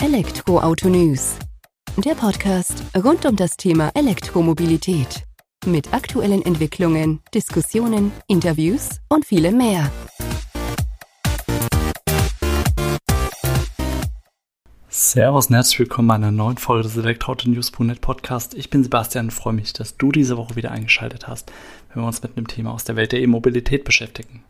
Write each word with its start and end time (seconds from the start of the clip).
Elektroauto 0.00 0.88
News. 0.88 1.34
Der 1.96 2.14
Podcast 2.14 2.84
rund 2.96 3.26
um 3.26 3.34
das 3.34 3.56
Thema 3.56 3.90
Elektromobilität. 3.94 5.24
Mit 5.66 5.92
aktuellen 5.92 6.40
Entwicklungen, 6.42 7.18
Diskussionen, 7.34 8.12
Interviews 8.28 9.00
und 9.08 9.26
vielem 9.26 9.56
mehr. 9.56 9.90
Servus 14.88 15.48
und 15.48 15.56
herzlich 15.56 15.80
willkommen 15.80 16.06
bei 16.06 16.14
einer 16.14 16.30
neuen 16.30 16.58
Folge 16.58 16.84
des 16.84 16.96
Elektroauto-News.net 16.96 18.00
Podcast. 18.00 18.54
Ich 18.54 18.70
bin 18.70 18.84
Sebastian 18.84 19.26
und 19.26 19.30
freue 19.32 19.54
mich, 19.54 19.72
dass 19.72 19.96
du 19.96 20.12
diese 20.12 20.36
Woche 20.36 20.54
wieder 20.54 20.70
eingeschaltet 20.70 21.26
hast, 21.26 21.50
wenn 21.92 22.04
wir 22.04 22.06
uns 22.06 22.22
mit 22.22 22.36
einem 22.36 22.46
Thema 22.46 22.72
aus 22.72 22.84
der 22.84 22.94
Welt 22.94 23.10
der 23.10 23.20
E-Mobilität 23.20 23.82
beschäftigen. 23.82 24.44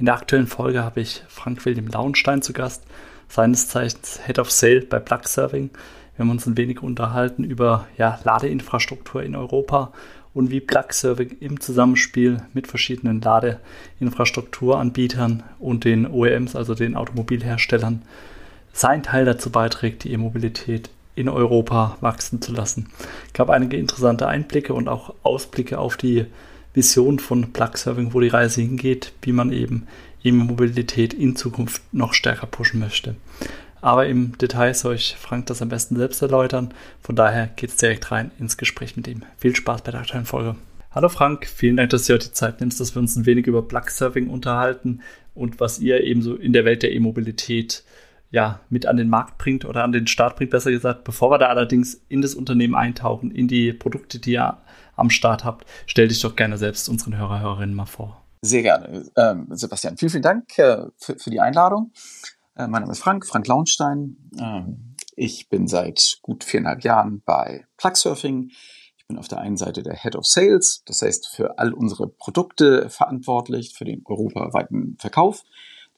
In 0.00 0.06
der 0.06 0.14
aktuellen 0.14 0.48
Folge 0.48 0.82
habe 0.82 1.00
ich 1.00 1.22
Frank 1.28 1.64
William 1.64 1.86
Launstein 1.86 2.42
zu 2.42 2.52
Gast, 2.52 2.82
seines 3.28 3.68
Zeichens 3.68 4.20
Head 4.24 4.38
of 4.38 4.50
Sale 4.50 4.82
bei 4.82 4.98
Plug 4.98 5.24
Serving. 5.24 5.70
Wir 6.16 6.24
haben 6.24 6.30
uns 6.30 6.46
ein 6.46 6.56
wenig 6.56 6.82
unterhalten 6.82 7.44
über 7.44 7.86
ja, 7.96 8.18
Ladeinfrastruktur 8.24 9.22
in 9.22 9.36
Europa 9.36 9.92
und 10.34 10.50
wie 10.50 10.60
Plug 10.60 10.90
Serving 10.90 11.36
im 11.40 11.60
Zusammenspiel 11.60 12.42
mit 12.54 12.66
verschiedenen 12.66 13.20
Ladeinfrastrukturanbietern 13.20 15.42
und 15.58 15.84
den 15.84 16.06
OEMs, 16.06 16.56
also 16.56 16.74
den 16.74 16.96
Automobilherstellern, 16.96 18.02
seinen 18.72 19.02
Teil 19.02 19.24
dazu 19.24 19.50
beiträgt, 19.50 20.04
die 20.04 20.12
E-Mobilität 20.12 20.90
in 21.14 21.28
Europa 21.28 21.98
wachsen 22.00 22.40
zu 22.40 22.52
lassen. 22.52 22.90
Es 23.26 23.32
gab 23.32 23.50
einige 23.50 23.76
interessante 23.76 24.28
Einblicke 24.28 24.72
und 24.72 24.88
auch 24.88 25.14
Ausblicke 25.24 25.78
auf 25.78 25.96
die 25.96 26.26
Vision 26.74 27.18
von 27.18 27.52
Plug 27.52 27.70
Serving, 27.74 28.14
wo 28.14 28.20
die 28.20 28.28
Reise 28.28 28.60
hingeht, 28.60 29.12
wie 29.22 29.32
man 29.32 29.50
eben 29.50 29.88
E-Mobilität 30.22 31.14
in 31.14 31.36
Zukunft 31.36 31.82
noch 31.92 32.12
stärker 32.12 32.46
pushen 32.46 32.80
möchte. 32.80 33.16
Aber 33.80 34.06
im 34.06 34.36
Detail 34.38 34.74
soll 34.74 34.96
ich 34.96 35.16
Frank 35.18 35.46
das 35.46 35.62
am 35.62 35.68
besten 35.68 35.96
selbst 35.96 36.20
erläutern. 36.20 36.74
Von 37.00 37.16
daher 37.16 37.46
geht 37.46 37.70
es 37.70 37.76
direkt 37.76 38.10
rein 38.10 38.32
ins 38.38 38.56
Gespräch 38.56 38.96
mit 38.96 39.06
ihm. 39.06 39.22
Viel 39.36 39.54
Spaß 39.54 39.82
bei 39.82 39.92
der 39.92 40.00
aktuellen 40.00 40.26
Folge. 40.26 40.56
Hallo 40.90 41.08
Frank, 41.08 41.46
vielen 41.46 41.76
Dank, 41.76 41.90
dass 41.90 42.06
du 42.06 42.14
heute 42.14 42.28
die 42.28 42.32
Zeit 42.32 42.60
nimmst, 42.60 42.80
dass 42.80 42.94
wir 42.94 43.00
uns 43.00 43.14
ein 43.14 43.26
wenig 43.26 43.46
über 43.46 43.62
Plug 43.62 43.88
Serving 43.88 44.28
unterhalten 44.30 45.02
und 45.34 45.60
was 45.60 45.78
ihr 45.78 46.02
ebenso 46.02 46.34
in 46.34 46.52
der 46.52 46.64
Welt 46.64 46.82
der 46.82 46.92
E-Mobilität 46.92 47.84
ja, 48.30 48.60
mit 48.68 48.86
an 48.86 48.96
den 48.96 49.08
Markt 49.08 49.38
bringt 49.38 49.64
oder 49.64 49.84
an 49.84 49.92
den 49.92 50.06
Start 50.06 50.36
bringt, 50.36 50.50
besser 50.50 50.70
gesagt. 50.70 51.04
Bevor 51.04 51.30
wir 51.30 51.38
da 51.38 51.46
allerdings 51.46 52.02
in 52.08 52.20
das 52.20 52.34
Unternehmen 52.34 52.74
eintauchen, 52.74 53.30
in 53.30 53.48
die 53.48 53.72
Produkte, 53.72 54.18
die 54.18 54.32
ihr 54.32 54.58
am 54.96 55.10
Start 55.10 55.44
habt, 55.44 55.66
stell 55.86 56.08
dich 56.08 56.20
doch 56.20 56.36
gerne 56.36 56.58
selbst 56.58 56.88
unseren 56.88 57.16
Hörer, 57.16 57.40
Hörerinnen 57.40 57.74
mal 57.74 57.86
vor. 57.86 58.17
Sehr 58.42 58.62
gerne. 58.62 59.04
Ähm, 59.16 59.48
Sebastian, 59.50 59.96
vielen, 59.96 60.10
vielen 60.10 60.22
Dank 60.22 60.58
äh, 60.58 60.86
für, 60.96 61.18
für, 61.18 61.30
die 61.30 61.40
Einladung. 61.40 61.92
Äh, 62.56 62.68
mein 62.68 62.82
Name 62.82 62.92
ist 62.92 63.00
Frank, 63.00 63.26
Frank 63.26 63.46
Launstein. 63.46 64.16
Ähm, 64.38 64.96
ich 65.16 65.48
bin 65.48 65.66
seit 65.66 66.18
gut 66.22 66.44
viereinhalb 66.44 66.84
Jahren 66.84 67.22
bei 67.24 67.66
Plugsurfing. 67.76 68.50
Ich 68.96 69.06
bin 69.08 69.18
auf 69.18 69.28
der 69.28 69.38
einen 69.38 69.56
Seite 69.56 69.82
der 69.82 69.96
Head 69.96 70.14
of 70.14 70.26
Sales, 70.26 70.82
das 70.86 71.02
heißt 71.02 71.28
für 71.28 71.58
all 71.58 71.72
unsere 71.72 72.08
Produkte 72.08 72.88
verantwortlich, 72.90 73.74
für 73.74 73.84
den 73.84 74.02
europaweiten 74.04 74.96
Verkauf 74.98 75.44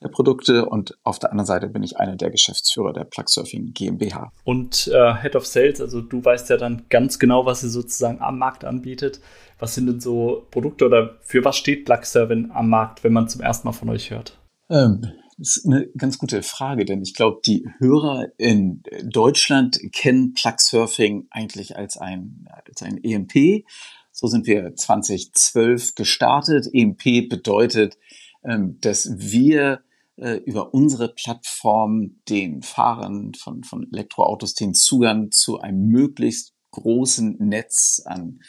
der 0.02 0.08
Produkte 0.08 0.66
und 0.66 0.98
auf 1.04 1.18
der 1.18 1.30
anderen 1.30 1.46
Seite 1.46 1.68
bin 1.68 1.82
ich 1.82 1.98
einer 1.98 2.16
der 2.16 2.30
Geschäftsführer 2.30 2.92
der 2.92 3.04
Plugsurfing 3.04 3.72
GmbH. 3.72 4.32
Und 4.44 4.88
äh, 4.88 5.14
Head 5.20 5.36
of 5.36 5.46
Sales, 5.46 5.80
also 5.80 6.00
du 6.00 6.24
weißt 6.24 6.48
ja 6.50 6.56
dann 6.56 6.84
ganz 6.88 7.18
genau, 7.18 7.44
was 7.44 7.60
sie 7.60 7.68
sozusagen 7.68 8.20
am 8.20 8.38
Markt 8.38 8.64
anbietet. 8.64 9.20
Was 9.58 9.74
sind 9.74 9.86
denn 9.86 10.00
so 10.00 10.46
Produkte 10.50 10.86
oder 10.86 11.18
für 11.20 11.44
was 11.44 11.56
steht 11.56 11.84
Plugsurfing 11.84 12.50
am 12.52 12.70
Markt, 12.70 13.04
wenn 13.04 13.12
man 13.12 13.28
zum 13.28 13.42
ersten 13.42 13.68
Mal 13.68 13.72
von 13.72 13.90
euch 13.90 14.10
hört? 14.10 14.38
Ähm, 14.70 15.02
das 15.36 15.56
ist 15.56 15.66
eine 15.66 15.86
ganz 15.96 16.18
gute 16.18 16.42
Frage, 16.42 16.84
denn 16.84 17.02
ich 17.02 17.14
glaube, 17.14 17.40
die 17.44 17.66
Hörer 17.78 18.26
in 18.38 18.82
Deutschland 19.04 19.78
kennen 19.92 20.32
Plugsurfing 20.34 21.28
eigentlich 21.30 21.76
als 21.76 21.98
ein, 21.98 22.46
als 22.66 22.82
ein 22.82 23.02
EMP. 23.02 23.64
So 24.12 24.26
sind 24.26 24.46
wir 24.46 24.74
2012 24.74 25.94
gestartet. 25.94 26.68
EMP 26.72 27.28
bedeutet, 27.28 27.96
ähm, 28.44 28.78
dass 28.80 29.10
wir 29.16 29.80
äh, 30.16 30.36
über 30.44 30.74
unsere 30.74 31.12
Plattform 31.12 32.20
den 32.28 32.62
Fahrern 32.62 33.32
von, 33.34 33.64
von 33.64 33.86
Elektroautos 33.92 34.54
den 34.54 34.74
Zugang 34.74 35.30
zu 35.30 35.60
einem 35.60 35.86
möglichst 35.86 36.54
großen 36.72 37.36
Netz 37.38 38.02
an 38.04 38.40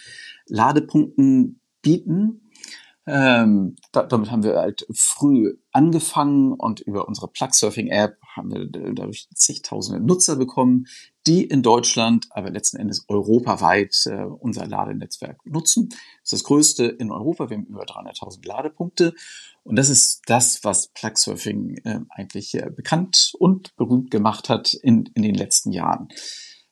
Ladepunkten 0.48 1.62
bieten. 1.82 2.51
Ähm, 3.08 3.76
da, 3.92 4.04
damit 4.04 4.30
haben 4.30 4.44
wir 4.44 4.58
halt 4.58 4.86
früh 4.94 5.58
angefangen 5.72 6.54
und 6.54 6.82
über 6.82 7.08
unsere 7.08 7.28
Plugsurfing-App 7.28 8.18
haben 8.36 8.52
wir 8.52 8.68
dadurch 8.68 9.28
zigtausende 9.34 10.06
Nutzer 10.06 10.36
bekommen, 10.36 10.86
die 11.26 11.44
in 11.44 11.64
Deutschland, 11.64 12.28
aber 12.30 12.52
letzten 12.52 12.78
Endes 12.78 13.06
europaweit 13.08 13.96
äh, 14.06 14.24
unser 14.24 14.68
Ladenetzwerk 14.68 15.44
nutzen. 15.46 15.90
Das 15.90 16.00
ist 16.26 16.34
das 16.34 16.44
größte 16.44 16.86
in 16.86 17.12
Europa. 17.12 17.50
Wir 17.50 17.58
haben 17.58 17.66
über 17.66 17.84
300.000 17.84 18.46
Ladepunkte. 18.46 19.14
Und 19.64 19.78
das 19.78 19.90
ist 19.90 20.22
das, 20.28 20.64
was 20.64 20.88
Plugsurfing 20.90 21.78
äh, 21.84 22.00
eigentlich 22.10 22.54
äh, 22.56 22.70
bekannt 22.70 23.34
und 23.40 23.76
berühmt 23.78 24.12
gemacht 24.12 24.50
hat 24.50 24.74
in, 24.74 25.10
in 25.16 25.24
den 25.24 25.36
letzten 25.36 25.72
Jahren. 25.72 26.10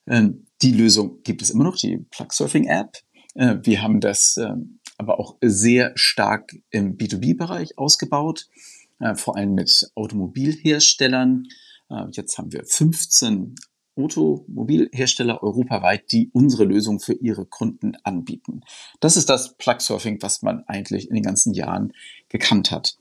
Ähm, 0.07 0.45
die 0.61 0.71
Lösung 0.71 1.21
gibt 1.23 1.41
es 1.41 1.49
immer 1.49 1.63
noch, 1.63 1.77
die 1.77 1.97
Plugsurfing-App. 2.09 2.97
Äh, 3.35 3.57
wir 3.61 3.81
haben 3.81 3.99
das 3.99 4.37
ähm, 4.37 4.78
aber 4.99 5.19
auch 5.19 5.37
sehr 5.41 5.93
stark 5.95 6.55
im 6.69 6.97
B2B-Bereich 6.97 7.77
ausgebaut, 7.77 8.47
äh, 8.99 9.15
vor 9.15 9.37
allem 9.37 9.55
mit 9.55 9.89
Automobilherstellern. 9.95 11.47
Äh, 11.89 12.05
jetzt 12.11 12.37
haben 12.37 12.51
wir 12.51 12.65
15 12.65 13.55
Automobilhersteller 13.95 15.41
europaweit, 15.41 16.11
die 16.11 16.29
unsere 16.33 16.65
Lösung 16.65 16.99
für 16.99 17.13
ihre 17.13 17.45
Kunden 17.45 17.95
anbieten. 18.03 18.61
Das 18.99 19.17
ist 19.17 19.29
das 19.29 19.55
Plug-Surfing, 19.55 20.21
was 20.21 20.41
man 20.41 20.63
eigentlich 20.67 21.07
in 21.07 21.15
den 21.15 21.23
ganzen 21.23 21.53
Jahren 21.53 21.93
gekannt 22.27 22.69
hat. 22.69 22.97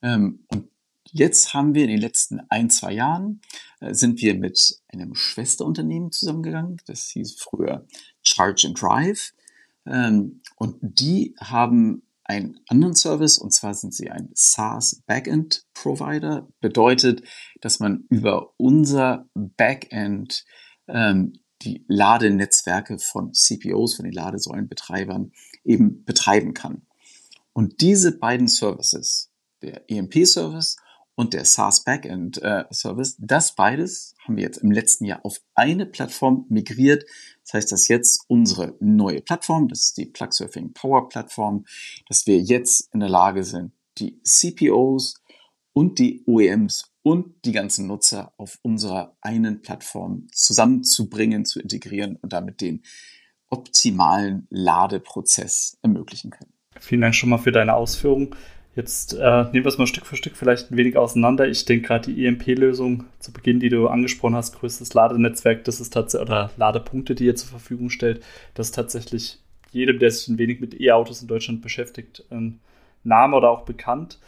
Ähm, 0.00 0.40
und 0.48 0.68
jetzt 1.12 1.52
haben 1.52 1.74
wir 1.74 1.82
in 1.84 1.90
den 1.90 2.00
letzten 2.00 2.40
ein, 2.48 2.70
zwei 2.70 2.94
Jahren 2.94 3.42
äh, 3.80 3.92
sind 3.92 4.22
wir 4.22 4.34
mit 4.34 4.80
einem 4.88 5.14
Schwesterunternehmen 5.14 6.10
zusammengegangen. 6.10 6.78
Das 6.86 7.08
hieß 7.08 7.36
früher 7.38 7.86
Charge 8.22 8.68
and 8.68 8.80
Drive. 8.80 9.34
Ähm, 9.88 10.42
und 10.56 10.76
die 10.80 11.34
haben 11.40 12.02
einen 12.24 12.60
anderen 12.68 12.94
Service 12.94 13.38
und 13.38 13.52
zwar 13.52 13.74
sind 13.74 13.94
sie 13.94 14.10
ein 14.10 14.30
SaaS 14.34 15.02
Backend 15.06 15.64
Provider. 15.72 16.46
Bedeutet, 16.60 17.22
dass 17.60 17.80
man 17.80 18.04
über 18.10 18.52
unser 18.58 19.26
Backend 19.34 20.44
ähm, 20.88 21.40
die 21.62 21.84
Ladenetzwerke 21.88 22.98
von 22.98 23.32
CPOs, 23.32 23.96
von 23.96 24.04
den 24.04 24.12
Ladesäulenbetreibern 24.12 25.32
eben 25.64 26.04
betreiben 26.04 26.54
kann. 26.54 26.86
Und 27.52 27.80
diese 27.80 28.18
beiden 28.18 28.46
Services, 28.46 29.30
der 29.62 29.90
EMP-Service 29.90 30.76
und 31.18 31.34
der 31.34 31.44
SaaS 31.44 31.82
Backend 31.82 32.40
äh, 32.42 32.62
Service, 32.70 33.16
das 33.18 33.56
beides 33.56 34.14
haben 34.24 34.36
wir 34.36 34.44
jetzt 34.44 34.58
im 34.58 34.70
letzten 34.70 35.04
Jahr 35.04 35.18
auf 35.24 35.40
eine 35.56 35.84
Plattform 35.84 36.46
migriert. 36.48 37.04
Das 37.42 37.54
heißt, 37.54 37.72
dass 37.72 37.88
jetzt 37.88 38.24
unsere 38.28 38.76
neue 38.78 39.20
Plattform, 39.20 39.66
das 39.66 39.80
ist 39.80 39.96
die 39.96 40.06
Plugsurfing 40.06 40.74
Power 40.74 41.08
Plattform, 41.08 41.64
dass 42.06 42.28
wir 42.28 42.38
jetzt 42.38 42.94
in 42.94 43.00
der 43.00 43.08
Lage 43.08 43.42
sind, 43.42 43.72
die 43.98 44.22
CPOs 44.22 45.20
und 45.72 45.98
die 45.98 46.22
OEMs 46.24 46.92
und 47.02 47.34
die 47.44 47.52
ganzen 47.52 47.88
Nutzer 47.88 48.32
auf 48.36 48.60
unserer 48.62 49.16
einen 49.20 49.60
Plattform 49.60 50.28
zusammenzubringen, 50.30 51.44
zu 51.44 51.58
integrieren 51.58 52.14
und 52.14 52.32
damit 52.32 52.60
den 52.60 52.82
optimalen 53.48 54.46
Ladeprozess 54.50 55.78
ermöglichen 55.82 56.30
können. 56.30 56.52
Vielen 56.78 57.00
Dank 57.00 57.16
schon 57.16 57.30
mal 57.30 57.38
für 57.38 57.50
deine 57.50 57.74
Ausführungen. 57.74 58.36
Jetzt 58.78 59.12
äh, 59.14 59.42
nehmen 59.46 59.64
wir 59.64 59.66
es 59.66 59.76
mal 59.76 59.88
Stück 59.88 60.06
für 60.06 60.14
Stück 60.14 60.36
vielleicht 60.36 60.70
ein 60.70 60.76
wenig 60.76 60.96
auseinander. 60.96 61.48
Ich 61.48 61.64
denke 61.64 61.88
gerade 61.88 62.12
die 62.12 62.24
EMP-Lösung 62.24 63.06
zu 63.18 63.32
Beginn, 63.32 63.58
die 63.58 63.70
du 63.70 63.88
angesprochen 63.88 64.36
hast, 64.36 64.56
größtes 64.56 64.94
Ladenetzwerk, 64.94 65.64
das 65.64 65.80
ist 65.80 65.92
tatsächlich, 65.92 66.28
oder 66.28 66.52
Ladepunkte, 66.56 67.16
die 67.16 67.24
ihr 67.24 67.34
zur 67.34 67.48
Verfügung 67.48 67.90
stellt, 67.90 68.22
das 68.54 68.68
ist 68.68 68.76
tatsächlich 68.76 69.40
jedem, 69.72 69.98
der 69.98 70.12
sich 70.12 70.28
ein 70.28 70.38
wenig 70.38 70.60
mit 70.60 70.80
E-Autos 70.80 71.20
in 71.20 71.26
Deutschland 71.26 71.60
beschäftigt, 71.60 72.22
ein 72.30 72.60
Name 73.02 73.36
oder 73.36 73.50
auch 73.50 73.62
bekannt. 73.62 74.20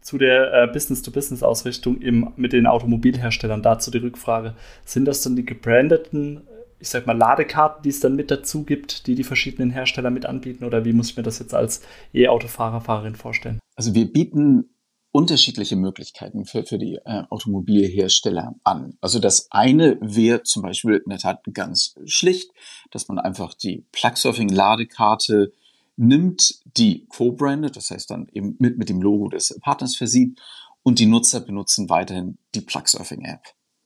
Zu 0.00 0.16
der 0.16 0.54
äh, 0.54 0.66
Business-to-Business-Ausrichtung 0.68 2.32
mit 2.36 2.54
den 2.54 2.66
Automobilherstellern, 2.66 3.60
dazu 3.60 3.90
die 3.90 3.98
Rückfrage, 3.98 4.54
sind 4.86 5.04
das 5.04 5.20
dann 5.20 5.36
die 5.36 5.44
gebrandeten 5.44 6.40
ich 6.82 6.88
sag 6.88 7.06
mal, 7.06 7.16
Ladekarten, 7.16 7.84
die 7.84 7.90
es 7.90 8.00
dann 8.00 8.16
mit 8.16 8.32
dazu 8.32 8.64
gibt, 8.64 9.06
die 9.06 9.14
die 9.14 9.22
verschiedenen 9.22 9.70
Hersteller 9.70 10.10
mit 10.10 10.26
anbieten? 10.26 10.64
Oder 10.64 10.84
wie 10.84 10.92
muss 10.92 11.10
ich 11.10 11.16
mir 11.16 11.22
das 11.22 11.38
jetzt 11.38 11.54
als 11.54 11.82
E-Autofahrer, 12.12 12.80
Fahrerin 12.80 13.14
vorstellen? 13.14 13.60
Also 13.76 13.94
wir 13.94 14.12
bieten 14.12 14.74
unterschiedliche 15.12 15.76
Möglichkeiten 15.76 16.44
für, 16.44 16.64
für 16.64 16.78
die 16.78 16.96
äh, 17.04 17.22
Automobilhersteller 17.30 18.56
an. 18.64 18.96
Also 19.00 19.20
das 19.20 19.46
eine 19.52 19.96
wäre 20.00 20.42
zum 20.42 20.62
Beispiel 20.62 21.00
in 21.04 21.10
der 21.10 21.20
Tat 21.20 21.44
ganz 21.52 21.94
schlicht, 22.04 22.50
dass 22.90 23.06
man 23.06 23.20
einfach 23.20 23.54
die 23.54 23.86
Plugsurfing-Ladekarte 23.92 25.52
nimmt, 25.96 26.62
die 26.76 27.06
co-branded, 27.06 27.76
das 27.76 27.92
heißt 27.92 28.10
dann 28.10 28.26
eben 28.32 28.56
mit, 28.58 28.76
mit 28.76 28.88
dem 28.88 29.00
Logo 29.00 29.28
des 29.28 29.56
Partners 29.60 29.94
versieht 29.94 30.40
und 30.82 30.98
die 30.98 31.06
Nutzer 31.06 31.38
benutzen 31.40 31.88
weiterhin 31.90 32.38
die 32.56 32.62
Plugsurfing-App. 32.62 33.42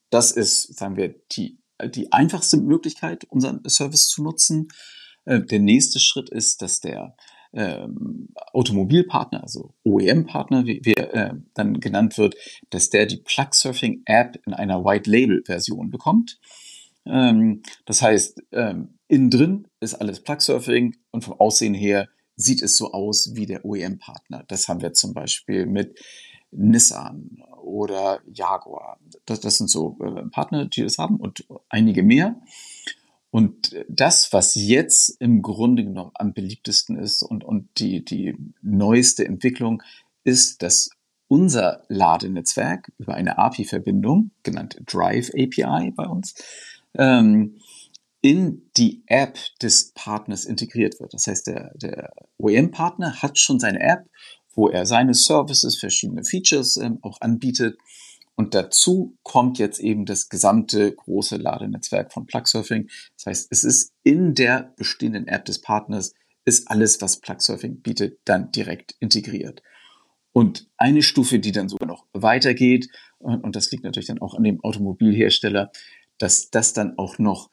Das 0.09 0.31
ist, 0.31 0.79
sagen 0.79 0.97
wir, 0.97 1.15
die, 1.33 1.59
die 1.85 2.13
einfachste 2.13 2.57
Möglichkeit, 2.57 3.25
unseren 3.25 3.61
Service 3.69 4.09
zu 4.09 4.23
nutzen. 4.23 4.69
Äh, 5.25 5.43
der 5.43 5.61
nächste 5.61 6.01
Schritt 6.01 6.31
ist, 6.31 6.63
dass 6.63 6.81
der 6.81 7.17
ähm, 7.53 8.29
Automobilpartner, 8.53 9.43
also 9.43 9.75
OEM-Partner, 9.85 10.67
wie, 10.67 10.81
wie 10.85 10.95
äh, 10.95 11.35
dann 11.55 11.81
genannt 11.81 12.19
wird, 12.19 12.35
dass 12.71 12.91
der 12.91 13.07
die 13.07 13.19
Plug-Surfing-App 13.19 14.41
in 14.47 14.53
einer 14.53 14.85
White-Label-Version 14.85 15.91
bekommt. 15.91 16.39
Ähm, 17.07 17.63
das 17.87 18.03
heißt, 18.03 18.43
ähm, 18.53 18.99
innen 19.09 19.31
drin 19.31 19.69
ist 19.81 19.95
alles 19.95 20.23
Plug-Surfing 20.23 20.97
und 21.11 21.25
vom 21.25 21.41
Aussehen 21.41 21.75
her 21.75 22.09
sieht 22.37 22.63
es 22.63 22.77
so 22.77 22.93
aus 22.93 23.33
wie 23.35 23.47
der 23.47 23.65
OEM-Partner. 23.65 24.45
Das 24.49 24.69
haben 24.69 24.83
wir 24.83 24.93
zum 24.93 25.15
Beispiel 25.15 25.67
mit 25.67 25.99
Nissan 26.51 27.43
oder 27.63 28.21
Jaguar. 28.33 28.99
Das, 29.25 29.41
das 29.41 29.59
sind 29.59 29.69
so 29.69 29.99
äh, 30.01 30.23
Partner, 30.31 30.67
die 30.67 30.83
das 30.83 30.99
haben 30.99 31.17
und 31.17 31.47
einige 31.69 32.03
mehr. 32.03 32.41
Und 33.31 33.77
das, 33.89 34.33
was 34.33 34.55
jetzt 34.55 35.21
im 35.21 35.43
Grunde 35.43 35.85
genommen 35.85 36.13
am 36.15 36.33
beliebtesten 36.33 36.97
ist 36.97 37.23
und, 37.23 37.45
und 37.45 37.69
die, 37.79 38.05
die 38.05 38.35
neueste 38.63 39.27
Entwicklung, 39.27 39.83
ist, 40.25 40.63
dass 40.63 40.91
unser 41.29 41.83
Ladenetzwerk 41.89 42.93
über 42.99 43.15
eine 43.15 43.39
API-Verbindung, 43.39 44.31
genannt 44.43 44.81
Drive 44.87 45.31
API 45.35 45.93
bei 45.95 46.07
uns, 46.07 46.35
ähm, 46.95 47.59
in 48.23 48.71
die 48.77 49.03
App 49.07 49.39
des 49.61 49.93
Partners 49.93 50.45
integriert 50.45 50.99
wird. 50.99 51.15
Das 51.15 51.27
heißt, 51.27 51.47
der, 51.47 51.73
der 51.75 52.13
OEM-Partner 52.39 53.23
hat 53.23 53.39
schon 53.39 53.61
seine 53.61 53.81
App, 53.81 54.09
wo 54.57 54.69
er 54.69 54.87
seine 54.87 55.15
Services, 55.15 55.79
verschiedene 55.79 56.25
Features 56.25 56.77
ähm, 56.79 56.99
auch 57.03 57.21
anbietet. 57.21 57.79
Und 58.35 58.55
dazu 58.55 59.17
kommt 59.23 59.59
jetzt 59.59 59.79
eben 59.79 60.05
das 60.05 60.29
gesamte 60.29 60.93
große 60.93 61.37
Ladenetzwerk 61.37 62.13
von 62.13 62.27
Plugsurfing. 62.27 62.89
Das 63.17 63.27
heißt, 63.27 63.49
es 63.51 63.65
ist 63.65 63.93
in 64.03 64.35
der 64.35 64.75
bestehenden 64.77 65.29
App 65.29 65.45
des 65.45 65.61
Partners, 65.61 66.15
ist 66.45 66.69
alles, 66.69 67.01
was 67.01 67.21
Plugsurfing 67.21 67.81
bietet, 67.81 68.19
dann 68.25 68.51
direkt 68.51 68.95
integriert. 69.01 69.63
Und 70.33 70.69
eine 70.77 71.03
Stufe, 71.03 71.39
die 71.39 71.53
dann 71.53 71.69
sogar 71.69 71.89
noch 71.89 72.05
weitergeht, 72.13 72.91
und 73.19 73.57
das 73.57 73.71
liegt 73.71 73.85
natürlich 73.85 74.09
dann 74.09 74.21
auch 74.21 74.35
an 74.35 74.45
dem 74.45 74.63
Automobilhersteller, 74.63 75.71
dass 76.19 76.51
das 76.51 76.75
dann 76.75 76.99
auch 76.99 77.19
noch 77.19 77.51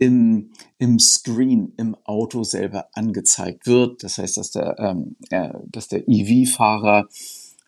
im, 0.00 0.50
im 0.78 0.98
Screen 0.98 1.74
im 1.76 1.94
Auto 2.04 2.42
selber 2.42 2.88
angezeigt 2.94 3.66
wird. 3.66 4.02
Das 4.02 4.16
heißt, 4.16 4.38
dass 4.38 4.50
der, 4.50 4.78
ähm, 4.78 5.16
äh, 5.28 5.50
dass 5.66 5.88
der 5.88 6.08
EV-Fahrer 6.08 7.06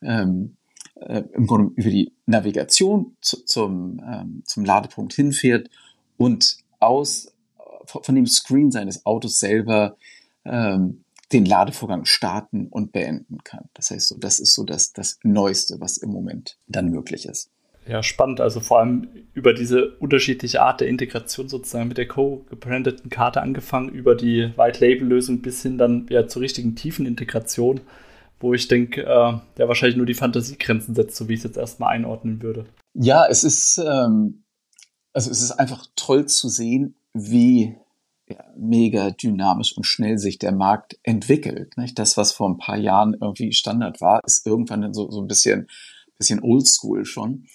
ähm, 0.01 0.57
äh, 0.95 1.23
im 1.35 1.47
Grunde 1.47 1.75
über 1.77 1.91
die 1.91 2.13
Navigation 2.25 3.17
zu, 3.21 3.45
zum, 3.45 4.03
ähm, 4.05 4.43
zum 4.47 4.65
Ladepunkt 4.65 5.13
hinfährt 5.13 5.69
und 6.17 6.57
aus 6.81 7.29
von 7.85 8.15
dem 8.15 8.27
Screen 8.27 8.71
seines 8.71 9.05
Autos 9.05 9.39
selber 9.39 9.97
ähm, 10.47 11.05
den 11.33 11.45
Ladevorgang 11.45 12.07
starten 12.07 12.69
und 12.69 12.93
beenden 12.93 13.45
kann. 13.45 13.69
Das 13.75 13.91
heißt, 13.91 14.09
so, 14.09 14.17
das 14.17 14.41
ist 14.41 14.55
so 14.55 14.65
das, 14.65 14.93
das 14.93 15.19
Neueste, 15.23 15.81
was 15.81 15.99
im 15.99 16.11
Moment 16.11 16.59
dann 16.67 16.89
möglich 16.89 17.27
ist 17.27 17.52
ja, 17.87 18.03
spannend. 18.03 18.41
Also 18.41 18.61
vor 18.61 18.81
allem 18.81 19.09
über 19.35 19.55
diese 19.55 19.91
unterschiedliche 19.97 20.63
Art 20.63 20.81
der 20.81 20.89
Integration 20.89 21.49
sozusagen 21.49 21.89
mit 21.89 21.99
der 21.99 22.07
co-gebrandeten 22.07 23.11
Karte 23.11 23.43
angefangen, 23.43 23.89
über 23.89 24.15
die 24.15 24.53
White-Label-Lösung 24.57 25.43
bis 25.43 25.63
hin 25.63 25.79
dann 25.79 26.07
ja 26.11 26.29
zur 26.29 26.43
richtigen 26.43 26.77
tiefen 26.77 27.07
Integration, 27.07 27.81
wo 28.41 28.55
ich 28.55 28.69
denke, 28.69 29.03
äh, 29.03 29.07
ja 29.07 29.69
wahrscheinlich 29.69 29.97
nur 29.97 30.07
die 30.07 30.15
Fantasiegrenzen 30.15 30.95
setzt, 30.95 31.17
so 31.17 31.29
wie 31.29 31.35
ich 31.35 31.41
es 31.41 31.45
jetzt 31.45 31.57
erstmal 31.57 31.95
einordnen 31.95 32.43
würde. 32.43 32.67
Ja, 32.95 33.27
es 33.29 33.43
ist, 33.43 33.79
ähm, 33.79 34.45
also 35.13 35.31
es 35.31 35.43
ist 35.43 35.53
einfach 35.53 35.87
toll 35.97 36.27
zu 36.27 36.49
sehen, 36.49 36.95
wie 37.15 37.77
ja, 38.29 38.45
mega 38.57 39.11
dynamisch 39.11 39.77
und 39.77 39.85
schnell 39.85 40.19
sich 40.19 40.39
der 40.39 40.53
Markt 40.53 40.99
entwickelt. 41.03 41.77
Nicht? 41.77 41.99
Das, 41.99 42.17
was 42.17 42.33
vor 42.33 42.49
ein 42.49 42.59
paar 42.59 42.77
Jahren 42.77 43.17
irgendwie 43.21 43.53
Standard 43.53 44.01
war, 44.01 44.21
ist 44.25 44.47
irgendwann 44.47 44.95
so, 44.95 45.11
so 45.11 45.21
ein 45.21 45.27
bisschen, 45.27 45.69
bisschen 46.17 46.41
oldschool 46.41 47.05
schon. 47.05 47.47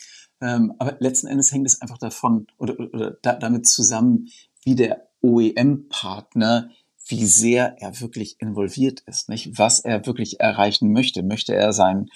Ähm, 0.42 0.74
aber 0.78 0.98
letzten 1.00 1.28
Endes 1.28 1.52
hängt 1.52 1.68
es 1.68 1.82
einfach 1.82 1.98
davon 1.98 2.48
oder, 2.58 2.80
oder 2.80 3.12
da, 3.22 3.34
damit 3.34 3.68
zusammen, 3.68 4.30
wie 4.64 4.76
der 4.76 5.08
OEM-Partner, 5.22 6.70
wie 7.08 7.26
sehr 7.26 7.76
er 7.82 8.00
wirklich 8.02 8.36
involviert 8.40 9.02
ist, 9.02 9.30
nicht? 9.30 9.58
Was 9.58 9.80
er 9.80 10.06
wirklich 10.06 10.40
erreichen 10.40 10.92
möchte. 10.92 11.24
Möchte 11.24 11.56
er 11.56 11.74
seinen 11.74 12.10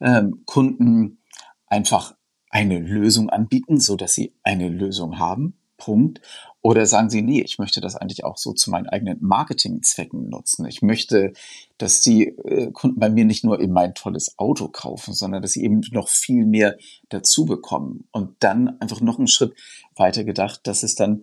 ähm, 0.00 0.42
Kunden 0.46 1.18
einfach 1.66 2.14
eine 2.48 2.78
Lösung 2.78 3.30
anbieten, 3.30 3.78
so 3.78 3.96
dass 3.96 4.14
sie 4.14 4.32
eine 4.42 4.68
Lösung 4.68 5.18
haben? 5.18 5.54
Punkt. 5.76 6.20
Oder 6.62 6.84
sagen 6.84 7.08
Sie, 7.08 7.22
nee, 7.22 7.40
ich 7.40 7.58
möchte 7.58 7.80
das 7.80 7.96
eigentlich 7.96 8.24
auch 8.24 8.36
so 8.36 8.52
zu 8.52 8.70
meinen 8.70 8.86
eigenen 8.86 9.16
Marketingzwecken 9.20 10.28
nutzen. 10.28 10.66
Ich 10.66 10.82
möchte, 10.82 11.32
dass 11.78 12.02
die 12.02 12.28
äh, 12.28 12.70
Kunden 12.72 13.00
bei 13.00 13.08
mir 13.08 13.24
nicht 13.24 13.44
nur 13.44 13.60
eben 13.60 13.72
mein 13.72 13.94
tolles 13.94 14.38
Auto 14.38 14.68
kaufen, 14.68 15.14
sondern 15.14 15.40
dass 15.40 15.52
sie 15.52 15.64
eben 15.64 15.80
noch 15.92 16.08
viel 16.08 16.44
mehr 16.44 16.76
dazu 17.08 17.46
bekommen. 17.46 18.08
Und 18.12 18.36
dann 18.40 18.78
einfach 18.80 19.00
noch 19.00 19.18
einen 19.18 19.28
Schritt 19.28 19.54
weiter 19.96 20.22
gedacht, 20.24 20.60
dass 20.64 20.82
es 20.82 20.94
dann 20.94 21.22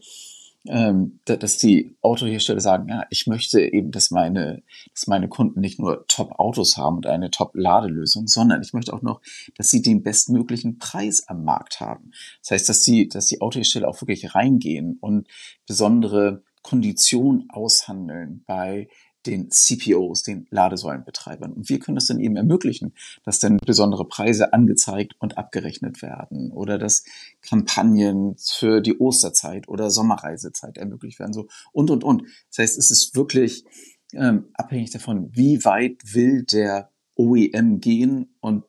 ähm, 0.70 1.20
dass 1.26 1.58
die 1.58 1.96
Autohersteller 2.02 2.60
sagen, 2.60 2.90
ja, 2.90 3.06
ich 3.10 3.28
möchte 3.28 3.62
eben, 3.62 3.92
dass 3.92 4.12
meine, 4.12 4.64
dass 4.94 5.08
meine 5.08 5.28
Kunden 5.28 5.60
nicht 5.60 5.80
nur 5.80 6.06
Top-Autos 6.08 6.78
haben 6.78 6.98
und 6.98 7.08
eine 7.08 7.32
Top-Ladelösung, 7.32 8.28
sondern 8.28 8.62
ich 8.62 8.74
möchte 8.74 8.94
auch 8.94 9.02
noch, 9.02 9.22
dass 9.56 9.70
sie 9.70 9.82
den 9.82 10.04
bestmöglichen 10.04 10.78
Preis 10.78 11.28
am 11.28 11.44
Markt 11.44 11.80
haben. 11.80 12.12
Das 12.42 12.52
heißt, 12.52 12.70
dass 12.70 12.82
die, 12.82 13.08
dass 13.08 13.28
die 13.28 13.42
Autohersteller 13.42 13.88
auch 13.88 14.02
wirklich 14.02 14.36
reingehen 14.36 14.98
und 15.00 15.28
besondere 15.68 16.44
Konditionen 16.62 17.50
aushandeln 17.50 18.44
bei 18.46 18.90
den 19.28 19.52
CPOs, 19.52 20.24
den 20.24 20.48
Ladesäulenbetreibern. 20.50 21.54
Und 21.54 21.70
wir 21.70 21.80
können 21.80 21.96
das 21.96 22.08
dann 22.08 22.20
eben 22.20 22.36
ermöglichen, 22.36 22.94
dass 23.24 23.40
dann 23.40 23.58
besondere 23.58 24.06
Preise 24.06 24.54
angezeigt 24.54 25.16
und 25.20 25.38
abgerechnet 25.38 26.02
werden 26.02 26.52
oder 26.52 26.78
dass 26.78 27.04
Kampagnen 27.42 28.36
für 28.38 28.82
die 28.82 28.98
Osterzeit 29.00 29.68
oder 29.68 29.92
Sommerreisezeit 29.92 30.78
ermöglicht 30.78 31.20
werden, 31.20 31.34
so 31.34 31.48
und, 31.72 31.92
und, 31.92 32.04
und. 32.04 32.24
Das 32.50 32.60
heißt, 32.60 32.78
es 32.78 32.90
ist 32.90 33.16
wirklich 33.16 33.66
ähm, 34.14 34.46
abhängig 34.54 34.92
davon, 34.92 35.30
wie 35.34 35.64
weit 35.66 35.98
will 36.14 36.44
der 36.44 36.90
OEM 37.16 37.80
gehen 37.82 38.36
und 38.40 38.64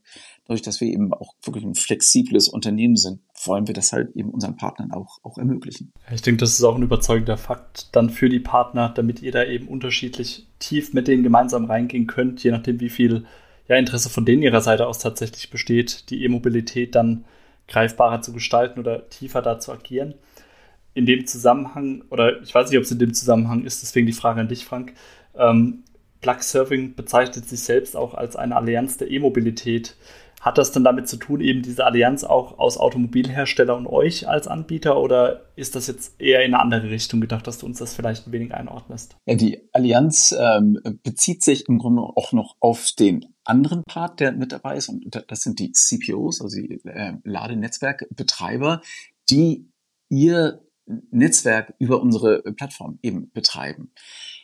dadurch, 0.45 0.63
dass 0.63 0.81
wir 0.81 0.89
eben 0.89 1.13
auch 1.13 1.35
wirklich 1.43 1.65
ein 1.65 1.75
flexibles 1.75 2.49
Unternehmen 2.49 2.97
sind, 2.97 3.21
wollen 3.45 3.67
wir 3.67 3.75
das 3.75 3.93
halt 3.93 4.15
eben 4.17 4.31
unseren 4.31 4.57
Partnern 4.57 4.93
auch, 4.93 5.19
auch 5.23 5.39
ermöglichen. 5.39 5.93
Ich 6.13 6.23
denke, 6.23 6.41
das 6.41 6.51
ist 6.51 6.65
auch 6.65 6.77
ein 6.77 6.83
überzeugender 6.83 7.37
Fakt 7.37 7.95
dann 7.95 8.11
für 8.11 8.29
die 8.29 8.41
Partner, 8.41 8.89
damit 8.95 9.23
ihr 9.23 9.33
da 9.33 9.45
eben 9.45 9.69
unterschiedlich 9.69 10.47
tief 10.59 10.93
mit 10.93 11.09
denen 11.09 11.23
gemeinsam 11.23 11.67
reingehen 11.67 12.07
könnt, 12.07 12.43
je 12.43 12.51
nachdem, 12.51 12.81
wie 12.81 12.91
viel 12.91 13.27
ja, 13.69 13.77
Interesse 13.77 14.09
von 14.09 14.25
denen 14.25 14.43
ihrer 14.43 14.61
Seite 14.61 14.87
aus 14.87 14.99
tatsächlich 14.99 15.51
besteht, 15.51 16.11
die 16.11 16.25
E-Mobilität 16.25 16.95
dann 16.95 17.25
greifbarer 17.69 18.23
zu 18.23 18.33
gestalten 18.33 18.81
oder 18.81 19.09
tiefer 19.11 19.43
da 19.43 19.59
zu 19.61 19.73
agieren. 19.73 20.15
In 20.95 21.07
dem 21.07 21.27
Zusammenhang, 21.27 22.03
oder 22.11 22.43
ich 22.43 22.55
weiß 22.55 22.71
nicht, 22.71 22.79
ob 22.79 22.85
es 22.85 22.91
in 22.91 22.99
dem 22.99 23.15
Zusammenhang 23.15 23.65
ist, 23.65 23.83
deswegen 23.83 24.07
die 24.07 24.15
Frage 24.15 24.41
an 24.41 24.49
dich, 24.49 24.65
Frank. 24.65 24.95
Ähm, 25.37 25.85
Plug 26.21 26.41
Surfing 26.41 26.95
bezeichnet 26.95 27.49
sich 27.49 27.61
selbst 27.61 27.95
auch 27.95 28.15
als 28.15 28.35
eine 28.35 28.57
Allianz 28.57 28.97
der 28.97 29.11
E-Mobilität. 29.11 29.97
Hat 30.41 30.57
das 30.57 30.71
denn 30.71 30.85
damit 30.85 31.09
zu 31.09 31.17
tun, 31.17 31.41
eben 31.41 31.63
diese 31.63 31.85
Allianz 31.85 32.23
auch 32.23 32.59
aus 32.59 32.79
Automobilhersteller 32.79 33.77
und 33.77 33.87
euch 33.87 34.29
als 34.29 34.47
Anbieter 34.47 35.01
oder 35.01 35.47
ist 35.57 35.75
das 35.75 35.89
jetzt 35.89 36.21
eher 36.21 36.45
in 36.45 36.55
eine 36.55 36.63
andere 36.63 36.91
Richtung 36.91 37.21
gedacht, 37.21 37.47
dass 37.47 37.59
du 37.59 37.67
uns 37.67 37.79
das 37.79 37.95
vielleicht 37.95 38.27
ein 38.27 38.33
wenig 38.33 38.55
einordnest? 38.55 39.17
Ja, 39.27 39.35
die 39.35 39.69
Allianz 39.73 40.35
ähm, 40.39 40.79
bezieht 41.03 41.43
sich 41.43 41.69
im 41.69 41.79
Grunde 41.79 42.03
auch 42.03 42.33
noch 42.33 42.57
auf 42.61 42.93
den 42.99 43.27
anderen 43.45 43.83
Part, 43.85 44.21
der 44.21 44.33
mit 44.33 44.53
dabei 44.53 44.77
ist 44.77 44.89
und 44.89 45.25
das 45.27 45.41
sind 45.41 45.59
die 45.59 45.73
CPOs, 45.73 46.41
also 46.41 46.57
die 46.57 46.81
äh, 46.85 47.15
Ladenetzwerkbetreiber, 47.25 48.81
die 49.29 49.73
ihr 50.09 50.61
Netzwerk 51.11 51.75
über 51.79 52.01
unsere 52.01 52.43
Plattform 52.55 52.99
eben 53.03 53.31
betreiben. 53.33 53.93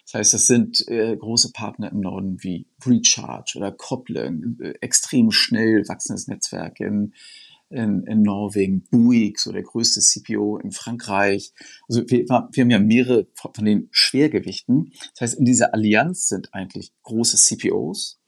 Das 0.04 0.14
heißt, 0.14 0.34
das 0.34 0.46
sind 0.46 0.86
äh, 0.88 1.16
große 1.16 1.52
Partner 1.52 1.90
im 1.90 2.00
Norden 2.00 2.42
wie 2.42 2.66
Recharge 2.84 3.54
oder 3.56 3.72
Koppeln, 3.72 4.58
äh, 4.60 4.74
extrem 4.80 5.30
schnell 5.30 5.88
wachsendes 5.88 6.28
Netzwerk 6.28 6.80
in, 6.80 7.14
in, 7.70 8.04
in 8.04 8.22
Norwegen, 8.22 8.84
Bouygues, 8.90 9.44
so 9.44 9.52
der 9.52 9.62
größte 9.62 10.00
CPO 10.00 10.58
in 10.58 10.72
Frankreich. 10.72 11.52
Also 11.88 12.02
wir, 12.08 12.28
wir 12.28 12.62
haben 12.62 12.70
ja 12.70 12.78
mehrere 12.78 13.26
von 13.34 13.64
den 13.64 13.88
Schwergewichten. 13.90 14.92
Das 15.14 15.20
heißt, 15.22 15.38
in 15.38 15.46
dieser 15.46 15.72
Allianz 15.72 16.28
sind 16.28 16.52
eigentlich 16.52 16.92
große 17.02 17.36
CPOs 17.36 18.20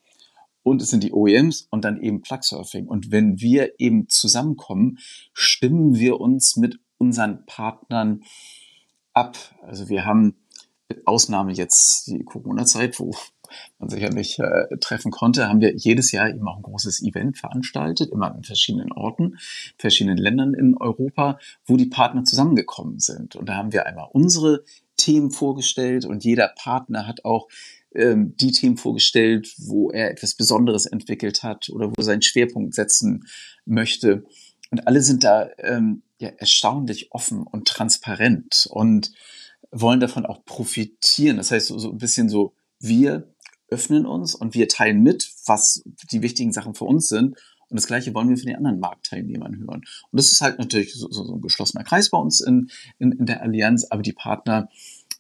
und 0.63 0.83
es 0.83 0.91
sind 0.91 1.05
die 1.05 1.13
OEMs 1.13 1.69
und 1.71 1.85
dann 1.85 2.03
eben 2.03 2.23
Plugsurfing. 2.23 2.89
Und 2.89 3.13
wenn 3.13 3.41
wir 3.41 3.79
eben 3.79 4.09
zusammenkommen, 4.09 4.99
stimmen 5.33 5.95
wir 5.95 6.21
uns 6.21 6.57
mit 6.57 6.81
unseren 6.99 7.47
Partnern 7.47 8.23
ab. 9.13 9.37
Also 9.63 9.89
wir 9.89 10.05
haben 10.05 10.35
Ausnahme 11.05 11.53
jetzt 11.53 12.07
die 12.07 12.25
Corona-Zeit, 12.25 12.99
wo 13.01 13.15
man 13.79 13.89
sicherlich 13.89 14.39
äh, 14.39 14.77
treffen 14.81 15.11
konnte, 15.11 15.49
haben 15.49 15.61
wir 15.61 15.75
jedes 15.77 16.13
Jahr 16.13 16.29
eben 16.29 16.47
auch 16.47 16.57
ein 16.57 16.63
großes 16.63 17.03
Event 17.03 17.39
veranstaltet, 17.39 18.11
immer 18.11 18.35
an 18.35 18.43
verschiedenen 18.43 18.93
Orten, 18.93 19.39
verschiedenen 19.79 20.19
Ländern 20.19 20.55
in 20.55 20.77
Europa, 20.77 21.39
wo 21.65 21.77
die 21.77 21.87
Partner 21.87 22.25
zusammengekommen 22.25 22.99
sind. 22.99 23.37
Und 23.37 23.49
da 23.49 23.57
haben 23.57 23.73
wir 23.73 23.87
einmal 23.87 24.09
unsere 24.13 24.65
Themen 24.97 25.31
vorgestellt 25.31 26.05
und 26.05 26.25
jeder 26.25 26.53
Partner 26.57 27.07
hat 27.07 27.25
auch 27.25 27.49
ähm, 27.95 28.35
die 28.37 28.53
Themen 28.53 28.77
vorgestellt, 28.77 29.55
wo 29.59 29.91
er 29.91 30.11
etwas 30.11 30.35
Besonderes 30.35 30.87
entwickelt 30.87 31.43
hat 31.43 31.69
oder 31.69 31.89
wo 31.89 31.95
er 31.99 32.05
seinen 32.05 32.23
Schwerpunkt 32.23 32.75
setzen 32.75 33.25
möchte. 33.65 34.25
Und 34.71 34.87
alle 34.87 35.03
sind 35.03 35.23
da 35.23 35.49
ähm, 35.59 36.03
ja, 36.19 36.31
erstaunlich 36.31 37.13
offen 37.13 37.43
und 37.43 37.69
transparent 37.69 38.69
und 38.71 39.13
wollen 39.81 40.01
davon 40.01 40.27
auch 40.27 40.45
profitieren. 40.45 41.37
Das 41.37 41.51
heißt, 41.51 41.69
so, 41.69 41.79
so 41.79 41.91
ein 41.91 41.99
bisschen 41.99 42.29
so, 42.29 42.55
wir 42.79 43.33
öffnen 43.69 44.07
uns 44.07 44.35
und 44.35 44.55
wir 44.55 44.69
teilen 44.69 45.03
mit, 45.03 45.31
was 45.47 45.83
die 46.11 46.23
wichtigen 46.23 46.53
Sachen 46.53 46.75
für 46.75 46.85
uns 46.85 47.09
sind. 47.09 47.37
Und 47.69 47.81
das 47.81 47.87
Gleiche 47.87 48.15
wollen 48.15 48.29
wir 48.29 48.37
von 48.37 48.47
den 48.47 48.57
anderen 48.57 48.79
Marktteilnehmern 48.79 49.57
hören. 49.57 49.81
Und 49.81 49.87
das 50.13 50.31
ist 50.31 50.41
halt 50.41 50.59
natürlich 50.59 50.95
so, 50.95 51.11
so, 51.11 51.35
ein 51.35 51.41
geschlossener 51.41 51.83
Kreis 51.83 52.11
bei 52.11 52.19
uns 52.19 52.41
in, 52.41 52.71
in, 52.99 53.13
in 53.13 53.27
der 53.27 53.43
Allianz, 53.43 53.87
aber 53.91 54.03
die 54.03 54.13
Partner 54.13 54.69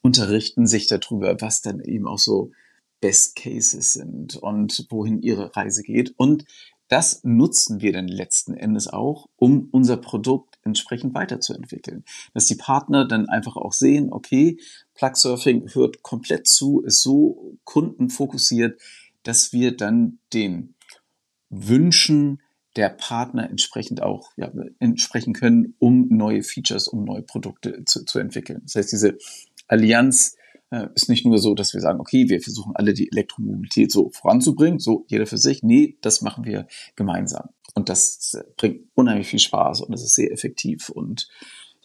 unterrichten 0.03 0.67
sich 0.67 0.87
darüber, 0.87 1.41
was 1.41 1.63
dann 1.63 1.81
eben 1.81 2.07
auch 2.07 2.21
so 2.21 2.53
Best 3.01 3.37
Cases 3.37 3.93
sind 3.93 4.37
und 4.37 4.87
wohin 4.91 5.21
ihre 5.21 5.55
Reise 5.57 5.83
geht. 5.83 6.15
Und 6.17 6.45
das 6.89 7.25
nutzen 7.25 7.81
wir 7.81 7.93
dann 7.93 8.09
letzten 8.09 8.55
Endes 8.55 8.89
auch, 8.89 9.27
um 9.37 9.69
unser 9.73 9.97
Produkt 9.97 10.59
entsprechend 10.63 11.15
weiterzuentwickeln. 11.15 12.05
Dass 12.33 12.47
die 12.47 12.55
Partner 12.55 13.07
dann 13.07 13.29
einfach 13.29 13.57
auch 13.57 13.73
sehen, 13.73 14.13
okay, 14.13 14.59
Plugsurfing 14.95 15.75
hört 15.75 16.03
komplett 16.03 16.47
zu, 16.47 16.83
ist 16.83 17.03
so 17.03 17.59
kundenfokussiert, 17.65 18.81
dass 19.23 19.53
wir 19.53 19.77
dann 19.77 20.19
den 20.33 20.75
Wünschen 21.51 22.43
der 22.77 22.91
Partner 22.91 23.49
entsprechend 23.49 24.03
auch 24.03 24.31
ja, 24.37 24.53
entsprechen 24.79 25.33
können, 25.33 25.75
um 25.79 26.09
neue 26.09 26.43
Features, 26.43 26.89
um 26.89 27.05
neue 27.05 27.23
Produkte 27.23 27.85
zu, 27.85 28.05
zu 28.05 28.19
entwickeln. 28.19 28.61
Das 28.65 28.75
heißt, 28.75 28.93
diese 28.93 29.17
Allianz 29.67 30.37
äh, 30.71 30.89
ist 30.95 31.09
nicht 31.09 31.25
nur 31.25 31.39
so, 31.39 31.55
dass 31.55 31.75
wir 31.75 31.81
sagen, 31.81 32.01
okay, 32.01 32.29
wir 32.29 32.41
versuchen 32.41 32.75
alle 32.75 32.95
die 32.95 33.11
Elektromobilität 33.11 33.93
so 33.93 34.11
voranzubringen, 34.11 34.79
so 34.79 35.05
jeder 35.09 35.27
für 35.27 35.39
sich. 35.39 35.63
Nee, 35.63 35.99
das 36.01 36.23
machen 36.23 36.45
wir 36.45 36.67
gemeinsam. 36.97 37.51
Und 37.75 37.89
das 37.89 38.37
bringt 38.57 38.87
unheimlich 38.95 39.29
viel 39.29 39.39
Spaß 39.39 39.83
und 39.83 39.93
es 39.93 40.03
ist 40.03 40.15
sehr 40.15 40.33
effektiv 40.33 40.89
und 40.89 41.29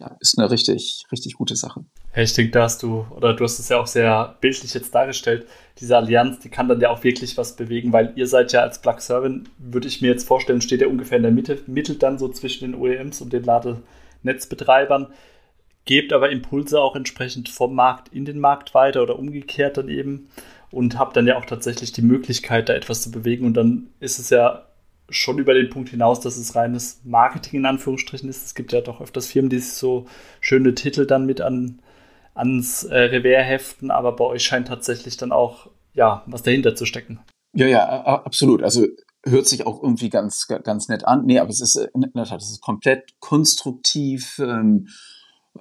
ja, 0.02 0.18
ist 0.20 0.38
eine 0.40 0.50
richtig, 0.50 1.06
richtig 1.12 1.34
gute 1.36 1.56
Sache. 1.56 1.86
Hey, 2.12 2.24
ich 2.24 2.34
denke, 2.34 2.52
da 2.52 2.64
hast 2.64 2.82
du, 2.82 3.06
oder 3.16 3.36
du 3.36 3.44
hast 3.44 3.60
es 3.60 3.70
ja 3.70 3.80
auch 3.80 3.86
sehr 3.86 4.36
bildlich 4.42 4.74
jetzt 4.74 4.96
dargestellt, 4.96 5.46
diese 5.80 5.96
Allianz, 5.96 6.40
die 6.40 6.50
kann 6.50 6.68
dann 6.68 6.82
ja 6.82 6.90
auch 6.90 7.04
wirklich 7.04 7.38
was 7.38 7.56
bewegen, 7.56 7.94
weil 7.94 8.14
ihr 8.16 8.26
seid 8.26 8.52
ja 8.52 8.62
als 8.62 8.82
Plug 8.82 9.00
Servant, 9.00 9.50
würde 9.60 9.88
ich 9.88 10.02
mir 10.02 10.08
jetzt 10.08 10.28
vorstellen, 10.28 10.62
steht 10.62 10.82
ja 10.82 10.88
ungefähr 10.88 11.18
in 11.18 11.24
der 11.24 11.32
Mitte, 11.32 11.60
mittelt 11.68 12.02
dann 12.02 12.18
so 12.18 12.30
zwischen 12.30 12.72
den 12.72 12.82
OEMs 12.82 13.22
und 13.22 13.32
den 13.32 13.44
Ladenetzbetreibern 13.44 15.14
gebt 15.86 16.14
aber 16.14 16.30
Impulse 16.30 16.80
auch 16.80 16.96
entsprechend 16.96 17.50
vom 17.50 17.76
Markt 17.76 18.10
in 18.14 18.26
den 18.26 18.40
Markt 18.40 18.74
weiter 18.74 19.02
oder 19.04 19.18
umgekehrt 19.18 19.78
dann 19.78 19.90
eben 19.90 20.30
und 20.72 20.98
habt 20.98 21.18
dann 21.18 21.28
ja 21.28 21.38
auch 21.38 21.46
tatsächlich 21.46 21.92
die 21.92 22.02
Möglichkeit, 22.02 22.70
da 22.70 22.74
etwas 22.74 23.02
zu 23.02 23.12
bewegen. 23.12 23.46
Und 23.46 23.56
dann 23.56 23.90
ist 24.00 24.20
es 24.20 24.30
ja 24.30 24.66
schon 25.10 25.40
über 25.40 25.54
den 25.54 25.70
Punkt 25.70 25.90
hinaus, 25.90 26.22
dass 26.22 26.38
es 26.38 26.56
reines 26.56 27.02
Marketing 27.04 27.60
in 27.60 27.66
Anführungsstrichen 27.66 28.30
ist. 28.30 28.46
Es 28.46 28.56
gibt 28.56 28.72
ja 28.72 28.82
doch 28.82 29.02
öfters 29.02 29.28
Firmen, 29.28 29.50
die 29.50 29.60
sich 29.60 29.74
so 29.74 30.06
schöne 30.40 30.74
Titel 30.74 31.06
dann 31.06 31.26
mit 31.26 31.42
an, 31.42 31.82
ans 32.34 32.86
äh, 32.86 32.98
Revers 32.98 33.46
heften, 33.46 33.92
aber 33.92 34.16
bei 34.16 34.26
euch 34.26 34.44
scheint 34.44 34.70
tatsächlich 34.70 35.18
dann 35.18 35.32
auch 35.32 35.70
ja 35.94 36.24
was 36.28 36.44
dahinter 36.44 36.76
zu 36.76 36.86
stecken. 36.86 37.20
Ja, 37.54 37.68
ja, 37.68 37.84
absolut. 37.86 38.64
Also 38.64 38.88
hört 39.26 39.46
sich 39.46 39.68
auch 39.68 39.84
irgendwie 39.84 40.10
ganz, 40.10 40.48
ganz 40.48 40.88
nett 40.88 41.06
an. 41.06 41.26
Nee, 41.26 41.40
aber 41.40 41.50
es 41.50 41.62
ist 41.62 41.76
in 41.94 42.02
der 42.16 42.24
Tat, 42.24 42.42
es 42.42 42.52
ist 42.52 42.62
komplett 42.62 43.20
konstruktiv. 43.20 44.40
Ähm, 44.40 44.88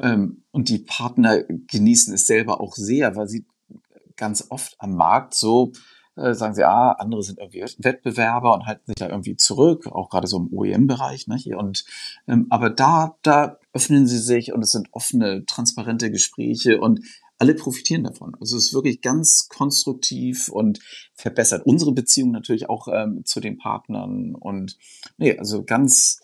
und 0.03 0.69
die 0.69 0.79
Partner 0.79 1.43
genießen 1.43 2.15
es 2.15 2.27
selber 2.27 2.61
auch 2.61 2.75
sehr, 2.75 3.17
weil 3.17 3.29
sie 3.29 3.45
ganz 4.17 4.47
oft 4.51 4.77
am 4.79 4.95
Markt 4.95 5.35
so 5.35 5.73
äh, 6.21 6.35
sagen 6.35 6.55
sie, 6.55 6.65
ah, 6.65 6.93
andere 6.93 7.23
sind 7.23 7.39
irgendwie 7.39 7.65
Wettbewerber 7.79 8.55
und 8.55 8.67
halten 8.67 8.87
sich 8.87 8.97
da 8.97 9.09
irgendwie 9.09 9.37
zurück, 9.37 9.87
auch 9.87 10.11
gerade 10.11 10.27
so 10.27 10.39
im 10.39 10.53
OEM-Bereich. 10.53 11.29
Ne, 11.29 11.57
und 11.57 11.85
ähm, 12.29 12.47
aber 12.51 12.71
da, 12.71 13.17
da 13.23 13.59
öffnen 13.73 14.07
sie 14.07 14.19
sich 14.19 14.53
und 14.53 14.63
es 14.63 14.71
sind 14.71 14.89
offene, 14.93 15.45
transparente 15.47 16.11
Gespräche 16.11 16.81
und 16.81 17.01
alle 17.39 17.55
profitieren 17.55 18.05
davon. 18.05 18.35
Also 18.39 18.57
es 18.57 18.67
ist 18.67 18.75
wirklich 18.75 19.01
ganz 19.01 19.49
konstruktiv 19.49 20.51
und 20.51 20.81
verbessert 21.15 21.65
unsere 21.65 21.93
Beziehung 21.93 22.33
natürlich 22.33 22.69
auch 22.69 22.89
ähm, 22.93 23.25
zu 23.25 23.41
den 23.41 23.57
Partnern 23.57 24.35
und 24.35 24.77
nee, 25.17 25.39
also 25.39 25.65
ganz 25.65 26.21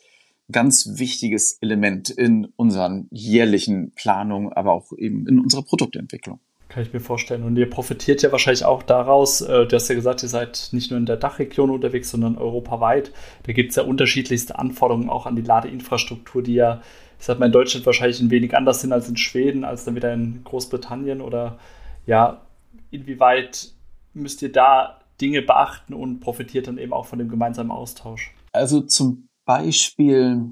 ganz 0.51 0.99
wichtiges 0.99 1.59
Element 1.61 2.11
in 2.11 2.47
unseren 2.57 3.09
jährlichen 3.11 3.93
Planungen, 3.93 4.53
aber 4.53 4.73
auch 4.73 4.93
eben 4.97 5.27
in 5.27 5.41
unserer 5.41 5.63
Produktentwicklung. 5.63 6.41
Kann 6.69 6.83
ich 6.83 6.93
mir 6.93 7.01
vorstellen. 7.01 7.45
Und 7.45 7.57
ihr 7.57 7.71
profitiert 7.71 8.23
ja 8.23 8.33
wahrscheinlich 8.33 8.65
auch 8.65 8.83
daraus, 8.83 9.41
äh, 9.41 9.67
du 9.67 9.77
hast 9.77 9.89
ja 9.89 9.95
gesagt, 9.95 10.23
ihr 10.23 10.29
seid 10.29 10.69
nicht 10.73 10.91
nur 10.91 10.99
in 10.99 11.07
der 11.07 11.17
Dachregion 11.17 11.71
unterwegs, 11.71 12.11
sondern 12.11 12.37
europaweit. 12.37 13.13
Da 13.45 13.53
gibt 13.53 13.71
es 13.71 13.77
ja 13.77 13.85
unterschiedlichste 13.85 14.59
Anforderungen 14.59 15.09
auch 15.09 15.27
an 15.27 15.37
die 15.37 15.43
Ladeinfrastruktur, 15.43 16.43
die 16.43 16.55
ja, 16.55 16.83
ich 17.19 17.25
sag 17.25 17.39
mal, 17.39 17.47
in 17.47 17.53
Deutschland 17.53 17.87
wahrscheinlich 17.87 18.21
ein 18.21 18.31
wenig 18.31 18.57
anders 18.57 18.81
sind 18.81 18.93
als 18.93 19.09
in 19.09 19.17
Schweden, 19.17 19.65
als 19.65 19.85
dann 19.85 19.95
wieder 19.95 20.13
in 20.13 20.43
Großbritannien. 20.43 21.21
Oder 21.21 21.59
ja, 22.05 22.43
inwieweit 22.91 23.73
müsst 24.13 24.43
ihr 24.43 24.51
da 24.51 25.01
Dinge 25.21 25.43
beachten 25.43 25.95
und 25.95 26.21
profitiert 26.21 26.67
dann 26.67 26.79
eben 26.79 26.93
auch 26.93 27.07
von 27.07 27.19
dem 27.19 27.29
gemeinsamen 27.29 27.71
Austausch? 27.71 28.35
Also 28.53 28.81
zum 28.81 29.29
Beispiel 29.47 30.51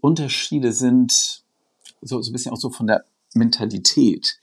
Unterschiede 0.00 0.72
sind 0.72 1.42
so, 2.00 2.22
so 2.22 2.30
ein 2.30 2.32
bisschen 2.32 2.52
auch 2.52 2.58
so 2.58 2.70
von 2.70 2.86
der 2.86 3.04
Mentalität. 3.34 4.38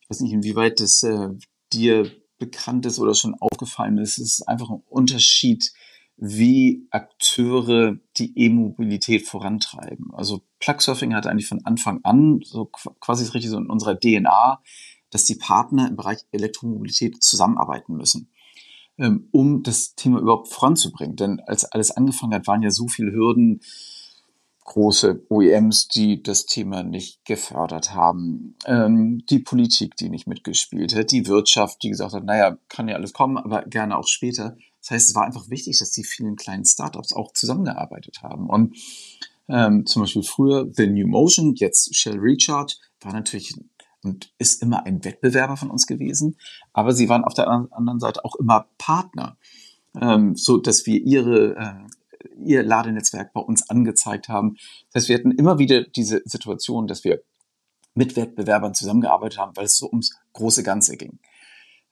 Ich 0.00 0.10
weiß 0.10 0.20
nicht, 0.20 0.32
inwieweit 0.32 0.80
das 0.80 1.02
äh, 1.04 1.28
dir 1.72 2.10
bekannt 2.38 2.86
ist 2.86 2.98
oder 2.98 3.14
schon 3.14 3.34
aufgefallen 3.34 3.98
ist. 3.98 4.18
Es 4.18 4.38
ist 4.38 4.48
einfach 4.48 4.70
ein 4.70 4.82
Unterschied, 4.88 5.72
wie 6.16 6.86
Akteure 6.90 7.96
die 8.16 8.36
E-Mobilität 8.38 9.26
vorantreiben. 9.26 10.12
Also 10.14 10.42
Plugsurfing 10.60 11.14
hat 11.14 11.26
eigentlich 11.26 11.48
von 11.48 11.64
Anfang 11.64 12.00
an 12.04 12.40
so 12.44 12.66
quasi 12.66 13.24
richtig 13.24 13.50
so 13.50 13.58
in 13.58 13.66
unserer 13.66 13.98
DNA, 13.98 14.62
dass 15.10 15.24
die 15.24 15.34
Partner 15.34 15.88
im 15.88 15.96
Bereich 15.96 16.24
Elektromobilität 16.32 17.22
zusammenarbeiten 17.22 17.96
müssen. 17.96 18.28
Ähm, 18.96 19.28
um 19.32 19.62
das 19.64 19.96
Thema 19.96 20.20
überhaupt 20.20 20.48
voranzubringen. 20.48 21.16
Denn 21.16 21.40
als 21.40 21.64
alles 21.64 21.90
angefangen 21.90 22.34
hat, 22.34 22.46
waren 22.46 22.62
ja 22.62 22.70
so 22.70 22.86
viele 22.86 23.12
Hürden, 23.12 23.60
große 24.64 25.26
OEMs, 25.28 25.88
die 25.88 26.22
das 26.22 26.46
Thema 26.46 26.82
nicht 26.82 27.24
gefördert 27.24 27.94
haben, 27.94 28.56
ähm, 28.66 29.24
die 29.28 29.38
Politik, 29.38 29.96
die 29.96 30.08
nicht 30.08 30.26
mitgespielt 30.26 30.94
hat, 30.94 31.10
die 31.10 31.26
Wirtschaft, 31.26 31.82
die 31.82 31.90
gesagt 31.90 32.14
hat, 32.14 32.24
naja, 32.24 32.56
kann 32.68 32.88
ja 32.88 32.94
alles 32.94 33.12
kommen, 33.12 33.36
aber 33.36 33.62
gerne 33.62 33.96
auch 33.98 34.06
später. 34.06 34.56
Das 34.80 34.90
heißt, 34.90 35.08
es 35.10 35.14
war 35.14 35.24
einfach 35.24 35.50
wichtig, 35.50 35.78
dass 35.78 35.92
die 35.92 36.04
vielen 36.04 36.36
kleinen 36.36 36.64
Startups 36.64 37.12
auch 37.12 37.32
zusammengearbeitet 37.32 38.22
haben. 38.22 38.48
Und 38.48 38.76
ähm, 39.48 39.86
zum 39.86 40.02
Beispiel 40.02 40.22
früher 40.22 40.66
The 40.72 40.86
New 40.86 41.06
Motion, 41.06 41.54
jetzt 41.56 41.94
Shell 41.94 42.18
Recharge, 42.18 42.74
war 43.00 43.12
natürlich 43.12 43.54
und 44.04 44.32
ist 44.38 44.62
immer 44.62 44.84
ein 44.86 45.04
Wettbewerber 45.04 45.56
von 45.56 45.70
uns 45.70 45.86
gewesen, 45.86 46.36
aber 46.72 46.92
sie 46.92 47.08
waren 47.08 47.24
auf 47.24 47.34
der 47.34 47.48
anderen 47.48 48.00
Seite 48.00 48.24
auch 48.24 48.36
immer 48.36 48.66
Partner, 48.78 49.36
ähm, 50.00 50.36
so 50.36 50.58
dass 50.58 50.86
wir 50.86 51.00
ihre 51.00 51.56
äh, 51.56 51.74
ihr 52.42 52.62
Ladenetzwerk 52.62 53.32
bei 53.32 53.40
uns 53.40 53.68
angezeigt 53.68 54.28
haben. 54.28 54.56
Das 54.92 55.02
heißt, 55.02 55.08
wir 55.08 55.18
hatten 55.18 55.32
immer 55.32 55.58
wieder 55.58 55.84
diese 55.84 56.22
Situation, 56.24 56.86
dass 56.86 57.04
wir 57.04 57.22
mit 57.94 58.16
Wettbewerbern 58.16 58.74
zusammengearbeitet 58.74 59.38
haben, 59.38 59.56
weil 59.56 59.66
es 59.66 59.76
so 59.76 59.88
ums 59.88 60.16
große 60.32 60.62
Ganze 60.62 60.96
ging. 60.96 61.18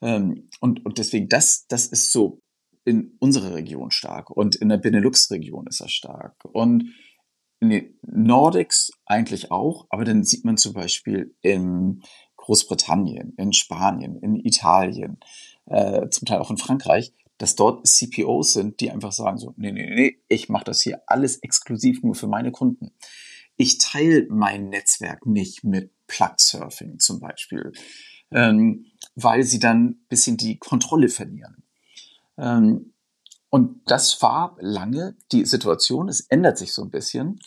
Ähm, 0.00 0.49
und, 0.61 0.85
und 0.85 0.99
deswegen, 0.99 1.28
das, 1.28 1.66
das 1.69 1.87
ist 1.87 2.12
so 2.12 2.40
in 2.85 3.16
unserer 3.21 3.54
Region 3.54 3.92
stark 3.92 4.31
und 4.31 4.57
in 4.57 4.69
der 4.69 4.78
Benelux-Region 4.78 5.66
ist 5.69 5.81
das 5.81 5.92
stark. 5.92 6.35
Und 6.45 6.92
in 7.62 7.95
Nordics 8.02 8.90
eigentlich 9.07 9.52
auch, 9.52 9.87
aber 9.88 10.04
dann 10.04 10.25
sieht 10.25 10.45
man 10.45 10.57
zum 10.57 10.73
Beispiel 10.73 11.33
in 11.42 12.02
Großbritannien, 12.37 13.35
in 13.37 13.52
Spanien, 13.52 14.16
in 14.16 14.35
Italien, 14.35 15.21
äh, 15.66 16.09
zum 16.09 16.26
Teil 16.26 16.40
auch 16.40 16.50
in 16.50 16.59
Frankreich, 16.59 17.12
dass 17.38 17.54
dort 17.54 17.87
CPOs 17.87 18.54
sind, 18.54 18.81
die 18.81 18.90
einfach 18.90 19.12
sagen 19.12 19.38
so, 19.38 19.54
nee, 19.57 19.71
nee, 19.71 19.88
nee, 19.95 20.19
ich 20.28 20.49
mache 20.49 20.64
das 20.64 20.83
hier 20.83 21.02
alles 21.07 21.37
exklusiv 21.37 22.02
nur 22.02 22.16
für 22.16 22.26
meine 22.26 22.50
Kunden. 22.50 22.90
Ich 23.57 23.78
teile 23.78 24.26
mein 24.28 24.69
Netzwerk 24.69 25.25
nicht 25.25 25.62
mit 25.62 25.92
Plug-Surfing 26.09 26.99
zum 26.99 27.21
Beispiel, 27.21 27.73
ähm, 28.33 28.87
weil 29.14 29.45
sie 29.45 29.61
dann 29.61 30.00
bisschen 30.09 30.37
die 30.37 30.59
Kontrolle 30.59 31.09
verlieren. 31.09 31.62
Ähm, 32.38 32.92
und 33.54 33.82
das 33.85 34.23
war 34.23 34.56
lange 34.61 35.14
die 35.30 35.44
Situation. 35.44 36.09
Es 36.09 36.23
ändert 36.23 36.56
sich 36.56 36.73
so 36.73 36.80
ein 36.80 36.90
bisschen. 36.90 37.38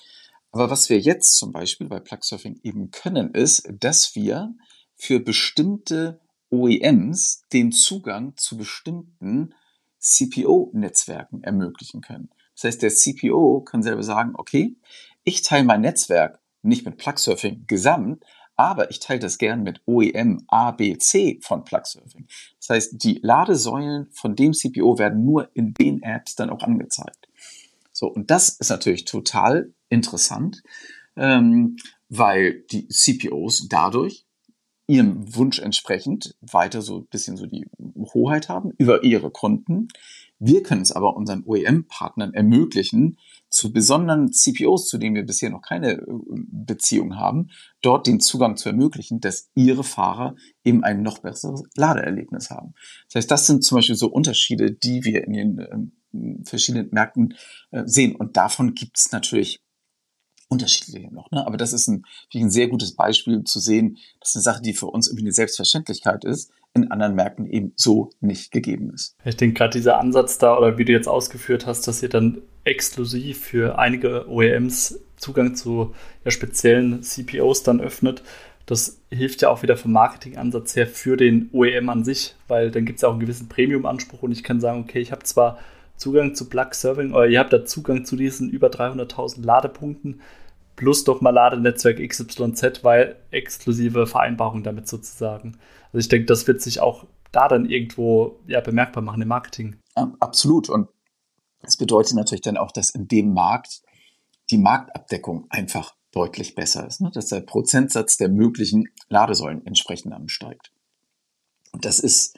Aber 0.52 0.70
was 0.70 0.88
wir 0.88 1.00
jetzt 1.00 1.36
zum 1.36 1.52
Beispiel 1.52 1.88
bei 1.88 2.00
Plugsurfing 2.00 2.60
eben 2.62 2.92
können, 2.92 3.34
ist, 3.34 3.68
dass 3.80 4.14
wir 4.14 4.54
für 4.94 5.20
bestimmte 5.20 6.22
OEMs 6.52 7.42
den 7.52 7.72
Zugang 7.72 8.38
zu 8.38 8.56
bestimmten 8.56 9.56
CPO-Netzwerken 9.98 11.44
ermöglichen 11.44 12.02
können. 12.02 12.30
Das 12.54 12.66
heißt, 12.66 12.84
der 12.84 12.92
CPO 12.92 13.62
kann 13.62 13.82
selber 13.82 14.04
sagen, 14.04 14.34
okay, 14.36 14.78
ich 15.24 15.42
teile 15.42 15.64
mein 15.64 15.82
Netzwerk 15.82 16.40
nicht 16.62 16.86
mit 16.86 16.98
Plugsurfing 16.98 17.66
gesamt, 17.66 18.24
aber 18.58 18.90
ich 18.90 19.00
teile 19.00 19.20
das 19.20 19.38
gern 19.38 19.64
mit 19.64 19.82
OEM 19.86 20.44
A, 20.48 20.72
B, 20.72 20.98
C 20.98 21.40
von 21.42 21.64
Plugsurfing. 21.64 22.28
Das 22.60 22.70
heißt, 22.70 23.04
die 23.04 23.20
Ladesäulen 23.22 24.08
von 24.12 24.36
dem 24.36 24.54
CPO 24.54 24.98
werden 24.98 25.26
nur 25.26 25.50
in 25.54 25.74
den 25.74 26.02
Apps 26.02 26.36
dann 26.36 26.50
auch 26.50 26.64
angezeigt. 26.64 27.28
So, 27.92 28.08
und 28.08 28.32
das 28.32 28.50
ist 28.50 28.70
natürlich 28.70 29.06
total 29.06 29.74
interessant, 29.90 30.64
ähm, 31.16 31.78
weil 32.10 32.64
die 32.72 32.88
CPOs 32.88 33.68
dadurch 33.70 34.26
ihrem 34.88 35.36
Wunsch 35.36 35.60
entsprechend 35.60 36.36
weiter 36.42 36.82
so 36.82 37.00
ein 37.00 37.08
bisschen 37.08 37.38
so 37.38 37.48
die 37.48 37.66
Hoheit 38.14 38.50
haben 38.50 38.72
über 38.78 39.04
ihre 39.04 39.32
Kunden. 39.32 39.88
Wir 40.38 40.62
können 40.62 40.82
es 40.82 40.92
aber 40.92 41.16
unseren 41.16 41.44
OEM-Partnern 41.46 42.34
ermöglichen, 42.34 43.18
zu 43.56 43.72
besonderen 43.72 44.32
CPOs, 44.34 44.88
zu 44.88 44.98
denen 44.98 45.16
wir 45.16 45.26
bisher 45.26 45.50
noch 45.50 45.62
keine 45.62 45.94
äh, 45.94 46.04
Beziehung 46.28 47.16
haben, 47.16 47.50
dort 47.82 48.06
den 48.06 48.20
Zugang 48.20 48.58
zu 48.58 48.70
ermöglichen, 48.70 49.20
dass 49.22 49.50
ihre 49.56 49.84
Fahrer 49.84 50.36
eben 50.64 50.84
ein 50.84 51.02
noch 51.02 51.20
besseres 51.20 51.64
Ladeerlebnis 51.76 52.50
haben. 52.50 52.74
Das 53.08 53.16
heißt, 53.16 53.32
das 53.32 53.48
sind 53.48 53.64
zum 53.64 53.78
Beispiel 53.78 53.96
so 53.96 54.08
Unterschiede, 54.08 54.72
die 54.72 55.06
wir 55.06 55.24
in 55.26 55.34
den 55.34 55.60
äh, 55.60 56.44
verschiedenen 56.44 56.90
Märkten 56.92 57.36
äh, 57.72 57.84
sehen. 57.86 58.16
Und 58.16 58.38
davon 58.38 58.76
gibt 58.76 58.98
es 58.98 59.12
natürlich 59.12 59.62
unterschiedliche 60.50 61.14
noch. 61.14 61.32
Ne? 61.32 61.46
Aber 61.46 61.58
das 61.58 61.74
ist 61.74 61.88
ein, 61.88 62.06
ein 62.34 62.52
sehr 62.52 62.68
gutes 62.68 62.96
Beispiel 62.96 63.44
zu 63.44 63.60
sehen, 63.60 63.98
dass 64.20 64.36
eine 64.36 64.44
Sache, 64.44 64.62
die 64.62 64.74
für 64.74 64.88
uns 64.88 65.08
irgendwie 65.08 65.26
eine 65.26 65.32
Selbstverständlichkeit 65.32 66.26
ist, 66.26 66.52
in 66.76 66.92
anderen 66.92 67.16
Märkten 67.16 67.48
eben 67.48 67.72
so 67.76 68.10
nicht 68.20 68.52
gegeben 68.52 68.92
ist. 68.94 69.16
Ich 69.24 69.38
denke 69.38 69.58
gerade 69.58 69.72
dieser 69.72 70.00
Ansatz 70.00 70.38
da, 70.38 70.58
oder 70.58 70.78
wie 70.78 70.86
du 70.86 70.92
jetzt 70.92 71.08
ausgeführt 71.08 71.66
hast, 71.66 71.88
dass 71.88 72.04
ihr 72.04 72.10
dann 72.10 72.40
exklusiv 72.66 73.40
für 73.40 73.80
einige 73.80 74.30
OEMs 74.30 75.00
Zugang 75.16 75.56
zu 75.56 75.96
ja, 76.26 76.32
speziellen 76.32 77.02
CPOs 77.02 77.64
dann 77.64 77.80
öffnet, 77.80 78.22
das 78.66 79.00
hilft 79.12 79.42
ja 79.42 79.50
auch 79.50 79.62
wieder 79.62 79.78
vom 79.78 79.92
Marketingansatz 79.92 80.76
her 80.76 80.88
für 80.88 81.18
den 81.18 81.50
OEM 81.54 81.88
an 81.90 82.04
sich, 82.04 82.36
weil 82.48 82.72
dann 82.72 82.86
gibt 82.86 82.98
es 82.98 83.04
ja 83.04 83.10
auch 83.10 83.14
einen 83.14 83.22
gewissen 83.22 83.48
Premium-Anspruch 83.48 84.24
und 84.24 84.32
ich 84.32 84.44
kann 84.44 84.60
sagen, 84.60 84.82
okay, 84.82 85.00
ich 85.00 85.12
habe 85.12 85.24
zwar 85.24 85.60
Zugang 85.98 86.36
zu 86.36 86.50
Plug 86.50 86.74
Serving 86.74 87.14
oder 87.14 87.28
ihr 87.28 87.40
habt 87.40 87.54
da 87.54 87.64
Zugang 87.64 88.06
zu 88.06 88.16
diesen 88.16 88.50
über 88.50 88.68
300.000 88.68 89.46
Ladepunkten 89.46 90.20
plus 90.76 91.04
doch 91.04 91.22
mal 91.22 91.32
Ladenetzwerk 91.32 91.98
XYZ, 91.98 92.84
weil 92.84 93.18
exklusive 93.32 94.08
Vereinbarung 94.08 94.64
damit 94.64 94.88
sozusagen. 94.88 95.58
Also 95.88 96.00
ich 96.00 96.10
denke, 96.10 96.26
das 96.26 96.48
wird 96.48 96.62
sich 96.62 96.80
auch 96.80 97.06
da 97.32 97.48
dann 97.48 97.66
irgendwo 97.66 98.40
ja, 98.48 98.62
bemerkbar 98.62 99.04
machen 99.04 99.22
im 99.22 99.28
Marketing. 99.28 99.78
Absolut. 99.94 100.70
Und 100.70 100.90
das 101.62 101.78
bedeutet 101.78 102.16
natürlich 102.16 102.42
dann 102.42 102.58
auch, 102.58 102.72
dass 102.72 102.90
in 102.90 103.08
dem 103.08 103.34
Markt 103.34 103.82
die 104.50 104.58
Marktabdeckung 104.58 105.48
einfach 105.50 105.96
deutlich 106.12 106.56
besser 106.56 106.86
ist, 106.88 107.02
ne? 107.02 107.12
dass 107.14 107.28
der 107.28 107.42
Prozentsatz 107.42 108.18
der 108.18 108.30
möglichen 108.30 108.86
Ladesäulen 109.10 109.66
entsprechend 109.66 110.14
ansteigt. 110.14 110.72
Und 111.72 111.84
das 111.84 112.00
ist 112.00 112.38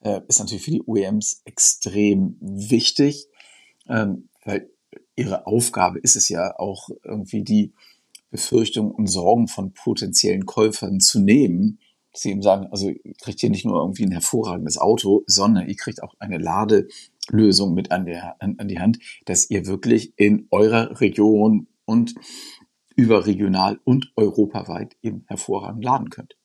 äh, 0.00 0.20
ist 0.28 0.38
natürlich 0.38 0.64
für 0.64 0.70
die 0.70 0.82
OEMs 0.86 1.42
extrem 1.44 2.36
wichtig, 2.40 3.26
ähm, 3.88 4.28
weil 4.44 4.70
ihre 5.18 5.46
Aufgabe 5.46 5.98
ist 5.98 6.16
es 6.16 6.28
ja 6.28 6.58
auch 6.58 6.88
irgendwie 7.02 7.42
die 7.42 7.72
Befürchtungen 8.30 8.92
und 8.92 9.08
Sorgen 9.08 9.48
von 9.48 9.72
potenziellen 9.72 10.46
Käufern 10.46 11.00
zu 11.00 11.18
nehmen. 11.18 11.80
Dass 12.12 12.22
sie 12.22 12.30
eben 12.30 12.42
sagen, 12.42 12.68
also 12.70 12.88
ihr 12.88 13.14
kriegt 13.20 13.40
hier 13.40 13.50
nicht 13.50 13.64
nur 13.64 13.80
irgendwie 13.80 14.04
ein 14.04 14.12
hervorragendes 14.12 14.78
Auto, 14.78 15.24
sondern 15.26 15.68
ihr 15.68 15.76
kriegt 15.76 16.02
auch 16.02 16.14
eine 16.20 16.38
Ladelösung 16.38 17.74
mit 17.74 17.90
an, 17.90 18.06
der, 18.06 18.40
an, 18.40 18.54
an 18.58 18.68
die 18.68 18.78
Hand, 18.78 18.98
dass 19.26 19.50
ihr 19.50 19.66
wirklich 19.66 20.14
in 20.16 20.46
eurer 20.50 21.00
Region 21.00 21.66
und 21.84 22.14
überregional 22.96 23.80
und 23.84 24.12
europaweit 24.16 24.96
eben 25.02 25.24
hervorragend 25.26 25.84
laden 25.84 26.10
könnt. 26.10 26.36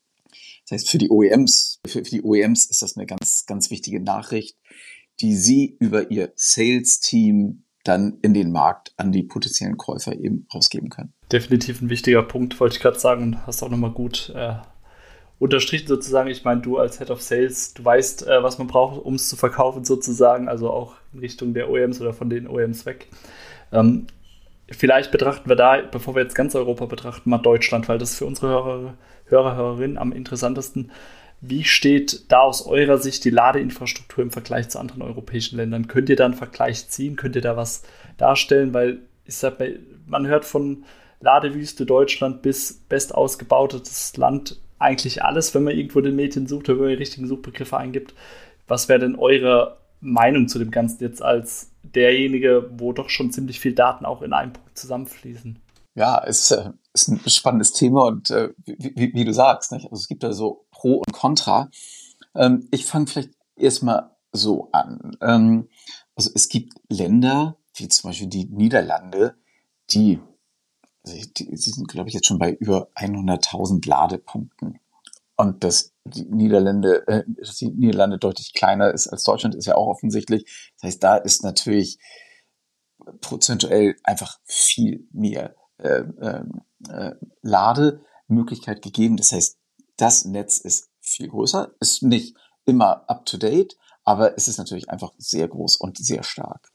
Das 0.63 0.71
heißt, 0.71 0.89
für 0.89 0.97
die 0.97 1.09
OEMs, 1.09 1.79
für, 1.85 2.03
für 2.03 2.11
die 2.11 2.23
OEMs 2.23 2.65
ist 2.65 2.81
das 2.81 2.97
eine 2.97 3.05
ganz, 3.05 3.45
ganz 3.45 3.69
wichtige 3.69 3.99
Nachricht, 3.99 4.57
die 5.21 5.35
sie 5.35 5.75
über 5.79 6.11
ihr 6.11 6.33
Sales-Team 6.35 7.62
dann 7.83 8.17
in 8.21 8.33
den 8.33 8.51
Markt 8.51 8.93
an 8.97 9.11
die 9.11 9.23
potenziellen 9.23 9.77
Käufer 9.77 10.13
eben 10.13 10.47
rausgeben 10.53 10.89
können. 10.89 11.13
Definitiv 11.31 11.81
ein 11.81 11.89
wichtiger 11.89 12.23
Punkt, 12.23 12.59
wollte 12.59 12.75
ich 12.75 12.81
gerade 12.81 12.99
sagen 12.99 13.23
und 13.23 13.47
hast 13.47 13.63
auch 13.63 13.69
nochmal 13.69 13.91
gut 13.91 14.31
äh, 14.35 14.55
unterstrichen 15.39 15.87
sozusagen. 15.87 16.29
Ich 16.29 16.43
meine, 16.43 16.61
du 16.61 16.77
als 16.77 16.99
Head 16.99 17.11
of 17.11 17.21
Sales, 17.21 17.73
du 17.73 17.83
weißt, 17.83 18.27
äh, 18.27 18.43
was 18.43 18.57
man 18.57 18.67
braucht, 18.67 19.03
um 19.03 19.15
es 19.15 19.27
zu 19.27 19.35
verkaufen 19.35 19.83
sozusagen, 19.83 20.47
also 20.47 20.69
auch 20.69 20.95
in 21.13 21.19
Richtung 21.19 21.53
der 21.53 21.69
OEMs 21.69 21.99
oder 21.99 22.13
von 22.13 22.29
den 22.29 22.47
OEMs 22.47 22.85
weg. 22.85 23.07
Ähm, 23.71 24.07
vielleicht 24.69 25.11
betrachten 25.11 25.49
wir 25.49 25.55
da, 25.55 25.81
bevor 25.81 26.15
wir 26.15 26.23
jetzt 26.23 26.35
ganz 26.35 26.55
Europa 26.55 26.85
betrachten, 26.85 27.29
mal 27.29 27.39
Deutschland, 27.39 27.89
weil 27.89 27.97
das 27.97 28.15
für 28.15 28.25
unsere 28.25 28.47
Hörer 28.47 28.93
Hörer, 29.25 29.55
Hörerinnen 29.55 29.97
am 29.97 30.11
interessantesten. 30.11 30.91
Wie 31.45 31.65
steht 31.65 32.31
da 32.31 32.39
aus 32.39 32.65
eurer 32.65 32.99
Sicht 32.99 33.25
die 33.25 33.29
Ladeinfrastruktur 33.29 34.23
im 34.23 34.31
Vergleich 34.31 34.69
zu 34.69 34.79
anderen 34.79 35.01
europäischen 35.01 35.57
Ländern? 35.57 35.87
Könnt 35.87 36.07
ihr 36.07 36.15
da 36.15 36.23
einen 36.23 36.35
Vergleich 36.35 36.87
ziehen? 36.87 37.17
Könnt 37.17 37.35
ihr 37.35 37.41
da 37.41 37.57
was 37.57 37.83
darstellen? 38.15 38.73
Weil 38.73 39.01
ich 39.25 39.35
sag 39.35 39.59
mal, 39.59 39.77
man 40.07 40.25
hört 40.25 40.45
von 40.45 40.85
Ladewüste 41.19 41.85
Deutschland 41.85 42.43
bis 42.43 42.73
best 42.87 43.13
ausgebautetes 43.13 44.15
Land 44.15 44.61
eigentlich 44.79 45.21
alles, 45.21 45.53
wenn 45.53 45.65
man 45.65 45.75
irgendwo 45.75 45.99
den 45.99 46.15
Medien 46.15 46.47
sucht 46.47 46.69
oder 46.69 46.79
wenn 46.79 46.85
man 46.85 46.95
die 46.95 47.01
richtigen 47.01 47.27
Suchbegriffe 47.27 47.75
eingibt. 47.75 48.13
Was 48.69 48.87
wäre 48.87 48.99
denn 48.99 49.17
eure 49.17 49.79
Meinung 49.99 50.47
zu 50.47 50.59
dem 50.59 50.71
Ganzen 50.71 51.03
jetzt 51.03 51.21
als 51.21 51.71
derjenige, 51.83 52.69
wo 52.77 52.93
doch 52.93 53.09
schon 53.09 53.33
ziemlich 53.33 53.59
viel 53.59 53.73
Daten 53.73 54.05
auch 54.05 54.21
in 54.21 54.31
einem 54.31 54.53
Punkt 54.53 54.77
zusammenfließen? 54.77 55.59
Ja, 55.95 56.23
es 56.25 56.51
äh, 56.51 56.69
ist 56.93 57.09
ein 57.09 57.19
spannendes 57.27 57.73
Thema 57.73 58.05
und 58.05 58.31
äh, 58.31 58.49
wie, 58.65 58.93
wie, 58.95 59.13
wie, 59.13 59.25
du 59.25 59.33
sagst, 59.33 59.73
nicht? 59.73 59.91
also 59.91 59.99
es 59.99 60.07
gibt 60.07 60.23
da 60.23 60.31
so 60.31 60.62
Pro 60.83 60.95
und 60.95 61.13
Contra. 61.13 61.71
Ähm, 62.35 62.67
ich 62.71 62.85
fange 62.85 63.07
vielleicht 63.07 63.29
erstmal 63.55 64.11
so 64.33 64.67
an. 64.73 65.15
Ähm, 65.21 65.69
also 66.13 66.29
es 66.35 66.49
gibt 66.49 66.73
Länder, 66.89 67.57
wie 67.75 67.87
zum 67.87 68.09
Beispiel 68.09 68.27
die 68.27 68.45
Niederlande, 68.45 69.35
die, 69.91 70.19
also 71.05 71.17
die, 71.37 71.55
sind, 71.55 71.87
glaube 71.87 72.09
ich, 72.09 72.15
jetzt 72.15 72.27
schon 72.27 72.37
bei 72.37 72.51
über 72.51 72.89
100.000 72.95 73.87
Ladepunkten. 73.87 74.79
Und 75.37 75.63
dass 75.63 75.93
die 76.03 76.25
Niederlande, 76.25 77.07
äh, 77.07 77.23
dass 77.27 77.55
die 77.55 77.69
Niederlande 77.69 78.17
deutlich 78.17 78.53
kleiner 78.53 78.93
ist 78.93 79.07
als 79.07 79.23
Deutschland, 79.23 79.55
ist 79.55 79.67
ja 79.67 79.75
auch 79.75 79.87
offensichtlich. 79.87 80.43
Das 80.75 80.89
heißt, 80.89 81.03
da 81.03 81.15
ist 81.15 81.43
natürlich 81.43 81.97
prozentuell 83.21 83.95
einfach 84.03 84.37
viel 84.43 85.07
mehr 85.13 85.55
äh, 85.77 86.03
ähm, 86.19 86.61
äh, 86.89 87.11
Lademöglichkeit 87.41 88.81
gegeben. 88.81 89.15
Das 89.15 89.31
heißt, 89.31 89.57
das 90.03 90.25
Netz 90.25 90.57
ist 90.57 90.89
viel 90.99 91.29
größer, 91.29 91.71
ist 91.79 92.03
nicht 92.03 92.35
immer 92.65 93.09
up 93.09 93.25
to 93.25 93.37
date, 93.37 93.77
aber 94.03 94.37
es 94.37 94.49
ist 94.49 94.57
natürlich 94.57 94.89
einfach 94.89 95.13
sehr 95.17 95.47
groß 95.47 95.77
und 95.77 95.97
sehr 95.97 96.23
stark. 96.23 96.73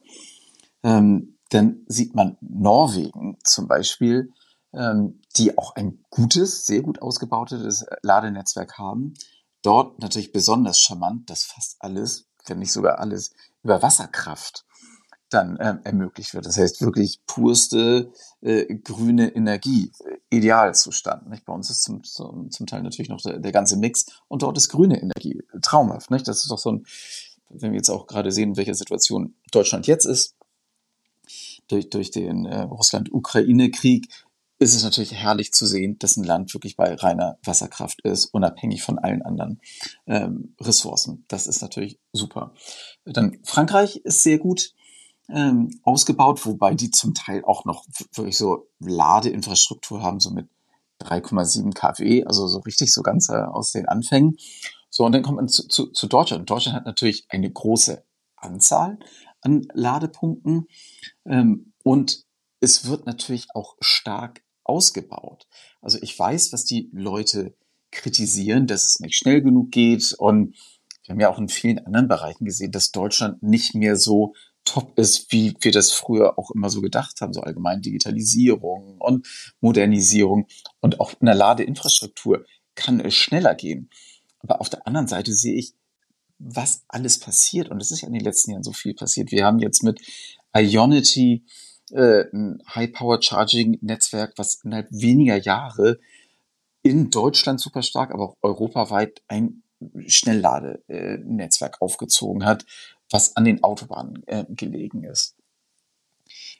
Ähm, 0.83 1.39
dann 1.51 1.85
sieht 1.89 2.15
man 2.15 2.39
Norwegen 2.41 3.37
zum 3.45 3.69
Beispiel, 3.69 4.33
ähm, 4.73 5.21
die 5.37 5.59
auch 5.59 5.77
ein 5.77 6.03
gutes, 6.09 6.65
sehr 6.65 6.81
gut 6.81 7.03
ausgebautes 7.03 7.85
Ladenetzwerk 8.01 8.79
haben. 8.79 9.13
Dort 9.61 9.99
natürlich 9.99 10.33
besonders 10.33 10.81
charmant, 10.81 11.29
dass 11.29 11.45
fast 11.45 11.77
alles, 11.81 12.31
wenn 12.47 12.61
nicht 12.61 12.73
sogar 12.73 12.99
alles, 12.99 13.35
über 13.63 13.83
Wasserkraft 13.83 14.65
dann 15.29 15.59
äh, 15.59 15.77
ermöglicht 15.85 16.33
wird. 16.33 16.47
Das 16.47 16.57
heißt 16.57 16.81
wirklich 16.81 17.21
purste 17.27 18.11
äh, 18.41 18.75
grüne 18.77 19.35
Energie, 19.35 19.93
Idealzustand. 20.31 21.29
Nicht? 21.29 21.45
Bei 21.45 21.53
uns 21.53 21.71
ist 21.71 21.83
zum, 21.83 22.05
zum, 22.05 22.51
zum 22.51 22.67
Teil 22.67 22.83
natürlich 22.83 23.09
noch 23.09 23.21
der, 23.21 23.39
der 23.39 23.53
ganze 23.53 23.77
Mix 23.77 24.07
und 24.29 24.43
dort 24.43 24.57
ist 24.57 24.69
grüne 24.69 25.01
Energie 25.01 25.43
traumhaft. 25.63 26.11
Nicht? 26.11 26.29
Das 26.29 26.39
ist 26.39 26.51
doch 26.51 26.59
so 26.59 26.73
ein, 26.73 26.87
wenn 27.49 27.73
wir 27.73 27.79
jetzt 27.79 27.91
auch 27.91 28.07
gerade 28.07 28.31
sehen, 28.33 28.51
in 28.51 28.57
welcher 28.57 28.75
Situation 28.75 29.35
Deutschland 29.51 29.87
jetzt 29.87 30.05
ist, 30.05 30.35
durch, 31.69 31.91
durch 31.91 32.11
den 32.11 32.47
äh, 32.47 32.63
Russland-Ukraine-Krieg, 32.63 34.09
ist 34.61 34.75
es 34.75 34.83
natürlich 34.83 35.15
herrlich 35.15 35.53
zu 35.53 35.67
sehen, 35.67 35.99
dass 35.99 36.17
ein 36.17 36.25
Land 36.25 36.53
wirklich 36.53 36.77
bei 36.77 36.93
reiner 36.95 37.39
Wasserkraft 37.45 38.01
ist, 38.03 38.27
unabhängig 38.27 38.83
von 38.83 38.99
allen 38.99 39.23
anderen 39.23 39.61
ähm, 40.07 40.55
Ressourcen. 40.61 41.25
Das 41.29 41.47
ist 41.47 41.63
natürlich 41.63 42.01
super. 42.13 42.55
Dann 43.05 43.39
Frankreich 43.45 43.99
ist 43.99 44.23
sehr 44.23 44.39
gut 44.39 44.75
ähm, 45.29 45.81
ausgebaut, 45.83 46.45
wobei 46.47 46.75
die 46.75 46.91
zum 46.91 47.15
Teil 47.15 47.45
auch 47.45 47.65
noch 47.65 47.85
wirklich 48.15 48.37
so 48.37 48.69
Ladeinfrastruktur 48.81 50.03
haben, 50.03 50.21
so 50.21 50.31
mit 50.31 50.49
3,7 51.03 51.75
kW, 51.75 52.25
also 52.25 52.49
so 52.49 52.61
richtig 52.61 52.93
so 52.93 53.03
ganz 53.03 53.29
äh, 53.29 53.35
aus 53.35 53.73
den 53.73 53.87
Anfängen. 53.87 54.37
So, 54.91 55.05
und 55.05 55.13
dann 55.13 55.23
kommt 55.23 55.37
man 55.37 55.49
zu, 55.49 55.69
zu, 55.69 55.87
zu 55.89 56.07
Deutschland. 56.07 56.49
Deutschland 56.49 56.77
hat 56.77 56.87
natürlich 56.87 57.27
eine 57.29 57.51
große 57.51 58.03
Anzahl 58.37 58.99
an 59.41 59.67
Ladepunkten 59.73 60.67
ähm, 61.25 61.73
und 61.85 62.25
es 62.61 62.89
wird 62.89 63.07
natürlich 63.07 63.47
auch 63.55 63.77
stark 63.81 64.43
ausgebaut. 64.65 65.47
Also 65.81 65.99
ich 66.03 66.19
weiß, 66.19 66.53
was 66.53 66.65
die 66.65 66.91
Leute 66.93 67.55
kritisieren, 67.91 68.67
dass 68.67 68.85
es 68.85 69.01
nicht 69.01 69.17
schnell 69.17 69.43
genug 69.43 69.71
geht. 69.71 70.13
Und 70.19 70.57
wir 71.05 71.13
haben 71.13 71.21
ja 71.21 71.31
auch 71.31 71.39
in 71.39 71.49
vielen 71.49 71.79
anderen 71.87 72.09
Bereichen 72.09 72.45
gesehen, 72.45 72.73
dass 72.73 72.91
Deutschland 72.91 73.43
nicht 73.43 73.75
mehr 73.75 73.97
so 73.97 74.35
top 74.69 74.99
ist, 74.99 75.33
wie 75.33 75.55
wir 75.61 75.73
das 75.73 75.93
früher 75.93 76.39
auch 76.39 76.51
immer 76.51 76.71
so 76.71 76.81
gedacht 76.81 77.21
haben, 77.21 77.33
so 77.33 77.41
allgemein 77.41 77.83
Digitalisierung 77.83 78.99
und 78.99 79.27
Modernisierung 79.61 80.47
und 80.81 81.01
auch 81.01 81.13
in 81.21 81.27
der 81.27 81.35
Ladeinfrastruktur 81.35 82.45
kann 82.75 83.01
es 83.01 83.15
schneller 83.15 83.55
gehen. 83.55 83.91
Aber 84.41 84.61
auf 84.61 84.69
der 84.69 84.87
anderen 84.87 85.09
Seite 85.09 85.33
sehe 85.33 85.55
ich, 85.55 85.75
was 86.39 86.85
alles 86.89 87.19
passiert 87.19 87.69
und 87.71 87.83
es 87.83 87.91
ist 87.91 88.03
ja 88.03 88.09
in 88.09 88.15
den 88.15 88.25
letzten 88.25 88.53
Jahren 88.53 88.63
so 88.63 88.73
viel 88.73 88.95
passiert. 88.95 89.33
Wir 89.33 89.45
haben 89.45 89.59
jetzt 89.59 89.83
mit 89.83 90.01
Ionity 90.57 91.45
äh, 91.91 92.25
ein 92.33 92.63
High-Power-Charging-Netzwerk, 92.75 94.35
was 94.37 94.61
innerhalb 94.63 94.89
weniger 94.91 95.37
Jahre 95.37 95.99
in 96.83 97.11
Deutschland 97.11 97.61
super 97.61 97.83
stark, 97.83 98.13
aber 98.13 98.25
auch 98.25 98.37
europaweit 98.43 99.23
ein 99.27 99.63
Schnellladenetzwerk 100.07 101.81
aufgezogen 101.81 102.45
hat, 102.45 102.67
was 103.11 103.37
an 103.37 103.45
den 103.45 103.63
Autobahnen 103.63 104.23
äh, 104.27 104.45
gelegen 104.49 105.05
ist. 105.05 105.39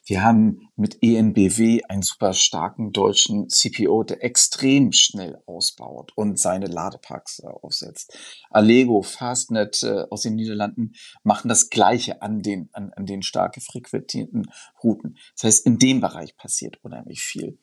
Wir 0.09 0.23
haben 0.23 0.71
mit 0.75 1.03
ENBW 1.03 1.83
einen 1.87 2.01
super 2.01 2.33
starken 2.33 2.93
deutschen 2.93 3.51
CPO, 3.51 4.05
der 4.05 4.25
extrem 4.25 4.93
schnell 4.93 5.39
ausbaut 5.45 6.13
und 6.15 6.39
seine 6.39 6.67
Ladeparks 6.67 7.41
äh, 7.41 7.47
aufsetzt. 7.47 8.17
Allego, 8.49 9.03
Fastnet 9.03 9.83
äh, 9.83 10.07
aus 10.09 10.23
den 10.23 10.37
Niederlanden 10.37 10.95
machen 11.25 11.49
das 11.49 11.69
Gleiche 11.69 12.23
an 12.23 12.41
den, 12.41 12.71
an, 12.73 12.91
an 12.95 13.05
den 13.05 13.23
stark 13.23 13.61
frequentierten 13.61 14.51
Routen. 14.83 15.19
Das 15.35 15.45
heißt, 15.45 15.67
in 15.67 15.79
dem 15.79 16.01
Bereich 16.01 16.37
passiert 16.39 16.83
unheimlich 16.83 17.21
viel. 17.21 17.59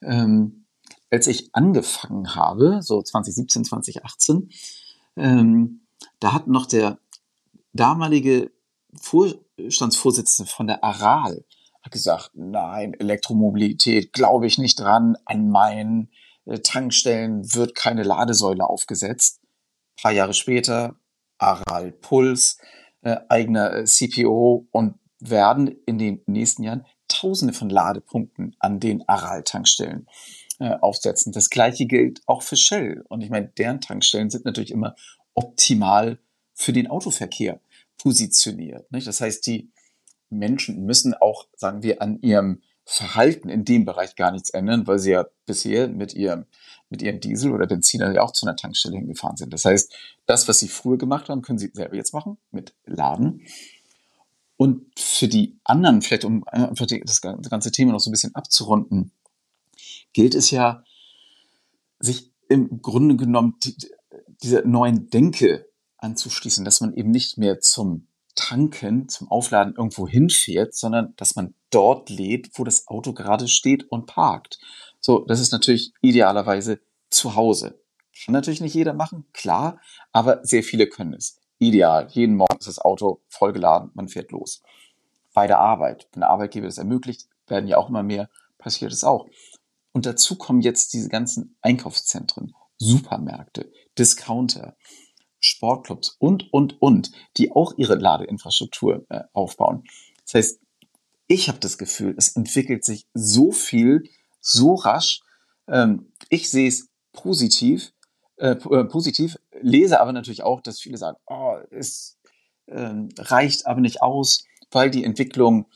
Ähm, 0.00 0.64
als 1.10 1.26
ich 1.26 1.54
angefangen 1.54 2.34
habe, 2.34 2.80
so 2.80 3.02
2017, 3.02 3.66
2018, 3.66 4.48
ähm, 5.16 5.82
da 6.18 6.32
hat 6.32 6.46
noch 6.46 6.64
der 6.64 6.98
damalige 7.72 8.50
Vorstandsvorsitzende 9.00 10.50
von 10.50 10.66
der 10.66 10.84
Aral 10.84 11.44
hat 11.82 11.92
gesagt, 11.92 12.30
nein, 12.34 12.94
Elektromobilität 12.94 14.12
glaube 14.12 14.46
ich 14.46 14.58
nicht 14.58 14.78
dran, 14.78 15.16
an 15.24 15.48
meinen 15.48 16.10
äh, 16.44 16.60
Tankstellen 16.60 17.54
wird 17.54 17.74
keine 17.74 18.02
Ladesäule 18.02 18.64
aufgesetzt. 18.64 19.40
Ein 19.42 20.02
paar 20.02 20.12
Jahre 20.12 20.34
später, 20.34 20.96
Aral 21.38 21.92
Puls, 21.92 22.58
äh, 23.02 23.16
eigener 23.28 23.74
äh, 23.74 23.84
CPO 23.84 24.68
und 24.70 24.94
werden 25.18 25.68
in 25.86 25.98
den 25.98 26.22
nächsten 26.26 26.62
Jahren 26.62 26.86
Tausende 27.08 27.52
von 27.52 27.68
Ladepunkten 27.68 28.56
an 28.58 28.80
den 28.80 29.06
Aral-Tankstellen 29.06 30.06
äh, 30.60 30.76
aufsetzen. 30.80 31.32
Das 31.32 31.50
gleiche 31.50 31.86
gilt 31.86 32.22
auch 32.26 32.42
für 32.42 32.56
Shell. 32.56 33.04
Und 33.08 33.20
ich 33.20 33.30
meine, 33.30 33.48
deren 33.48 33.80
Tankstellen 33.80 34.30
sind 34.30 34.44
natürlich 34.44 34.70
immer 34.70 34.94
optimal 35.34 36.18
für 36.54 36.72
den 36.72 36.86
Autoverkehr 36.86 37.60
positioniert. 37.98 38.90
Nicht? 38.92 39.06
Das 39.06 39.20
heißt, 39.20 39.46
die 39.46 39.70
Menschen 40.30 40.84
müssen 40.84 41.14
auch, 41.14 41.46
sagen 41.56 41.82
wir, 41.82 42.02
an 42.02 42.20
ihrem 42.22 42.62
Verhalten 42.84 43.48
in 43.48 43.64
dem 43.64 43.84
Bereich 43.84 44.16
gar 44.16 44.32
nichts 44.32 44.50
ändern, 44.50 44.86
weil 44.86 44.98
sie 44.98 45.12
ja 45.12 45.26
bisher 45.46 45.88
mit 45.88 46.14
ihrem, 46.14 46.46
mit 46.88 47.00
ihrem 47.00 47.20
Diesel 47.20 47.52
oder 47.52 47.66
Benziner 47.66 48.12
ja 48.12 48.22
auch 48.22 48.32
zu 48.32 48.44
einer 48.46 48.56
Tankstelle 48.56 48.96
hingefahren 48.96 49.36
sind. 49.36 49.52
Das 49.52 49.64
heißt, 49.64 49.94
das, 50.26 50.48
was 50.48 50.58
sie 50.58 50.68
früher 50.68 50.98
gemacht 50.98 51.28
haben, 51.28 51.42
können 51.42 51.58
sie 51.58 51.70
selber 51.72 51.94
jetzt 51.94 52.12
machen 52.12 52.38
mit 52.50 52.74
Laden. 52.84 53.46
Und 54.56 54.98
für 54.98 55.28
die 55.28 55.58
anderen, 55.64 56.02
vielleicht 56.02 56.24
um 56.24 56.44
einfach 56.48 56.86
das 56.86 57.20
ganze 57.20 57.72
Thema 57.72 57.92
noch 57.92 58.00
so 58.00 58.10
ein 58.10 58.12
bisschen 58.12 58.34
abzurunden, 58.34 59.12
gilt 60.12 60.34
es 60.34 60.50
ja, 60.50 60.84
sich 61.98 62.32
im 62.48 62.82
Grunde 62.82 63.16
genommen 63.16 63.58
dieser 64.42 64.66
neuen 64.66 65.08
Denke 65.08 65.68
anzuschließen, 66.02 66.64
dass 66.64 66.80
man 66.80 66.94
eben 66.94 67.10
nicht 67.10 67.38
mehr 67.38 67.60
zum 67.60 68.08
Tanken, 68.34 69.08
zum 69.08 69.30
Aufladen 69.30 69.74
irgendwo 69.76 70.08
hinfährt, 70.08 70.74
sondern 70.74 71.14
dass 71.16 71.36
man 71.36 71.54
dort 71.70 72.08
lädt, 72.10 72.50
wo 72.54 72.64
das 72.64 72.88
Auto 72.88 73.12
gerade 73.12 73.48
steht 73.48 73.90
und 73.90 74.06
parkt. 74.06 74.58
So, 75.00 75.24
das 75.26 75.40
ist 75.40 75.52
natürlich 75.52 75.92
idealerweise 76.00 76.80
zu 77.10 77.34
Hause. 77.34 77.80
Kann 78.24 78.32
natürlich 78.32 78.60
nicht 78.60 78.74
jeder 78.74 78.94
machen, 78.94 79.26
klar, 79.32 79.80
aber 80.12 80.40
sehr 80.44 80.62
viele 80.62 80.86
können 80.86 81.14
es. 81.14 81.40
Ideal. 81.58 82.08
Jeden 82.10 82.36
Morgen 82.36 82.58
ist 82.58 82.68
das 82.68 82.78
Auto 82.78 83.20
vollgeladen, 83.28 83.90
man 83.94 84.08
fährt 84.08 84.32
los. 84.32 84.62
Bei 85.34 85.46
der 85.46 85.58
Arbeit, 85.58 86.08
wenn 86.12 86.20
der 86.20 86.30
Arbeitgeber 86.30 86.66
das 86.66 86.78
ermöglicht, 86.78 87.28
werden 87.46 87.68
ja 87.68 87.78
auch 87.78 87.88
immer 87.88 88.02
mehr, 88.02 88.28
passiert 88.58 88.92
es 88.92 89.04
auch. 89.04 89.28
Und 89.92 90.06
dazu 90.06 90.36
kommen 90.36 90.60
jetzt 90.60 90.92
diese 90.92 91.08
ganzen 91.08 91.56
Einkaufszentren, 91.60 92.54
Supermärkte, 92.78 93.70
Discounter, 93.98 94.76
Sportclubs 95.42 96.16
und, 96.18 96.52
und, 96.52 96.80
und, 96.80 97.10
die 97.36 97.52
auch 97.52 97.74
ihre 97.76 97.96
Ladeinfrastruktur 97.96 99.04
äh, 99.10 99.20
aufbauen. 99.32 99.84
Das 100.24 100.34
heißt, 100.34 100.60
ich 101.26 101.48
habe 101.48 101.58
das 101.58 101.78
Gefühl, 101.78 102.14
es 102.16 102.36
entwickelt 102.36 102.84
sich 102.84 103.06
so 103.12 103.52
viel, 103.52 104.04
so 104.40 104.74
rasch. 104.74 105.20
Ähm, 105.68 106.12
ich 106.28 106.50
sehe 106.50 106.68
es 106.68 106.88
positiv, 107.12 107.92
äh, 108.36 108.50
äh, 108.50 108.84
positiv, 108.84 109.36
lese 109.60 110.00
aber 110.00 110.12
natürlich 110.12 110.42
auch, 110.42 110.60
dass 110.60 110.80
viele 110.80 110.96
sagen, 110.96 111.18
oh, 111.26 111.56
es 111.70 112.18
ähm, 112.68 113.08
reicht 113.18 113.66
aber 113.66 113.80
nicht 113.80 114.02
aus, 114.02 114.44
weil 114.70 114.90
die 114.90 115.04
Entwicklung, 115.04 115.66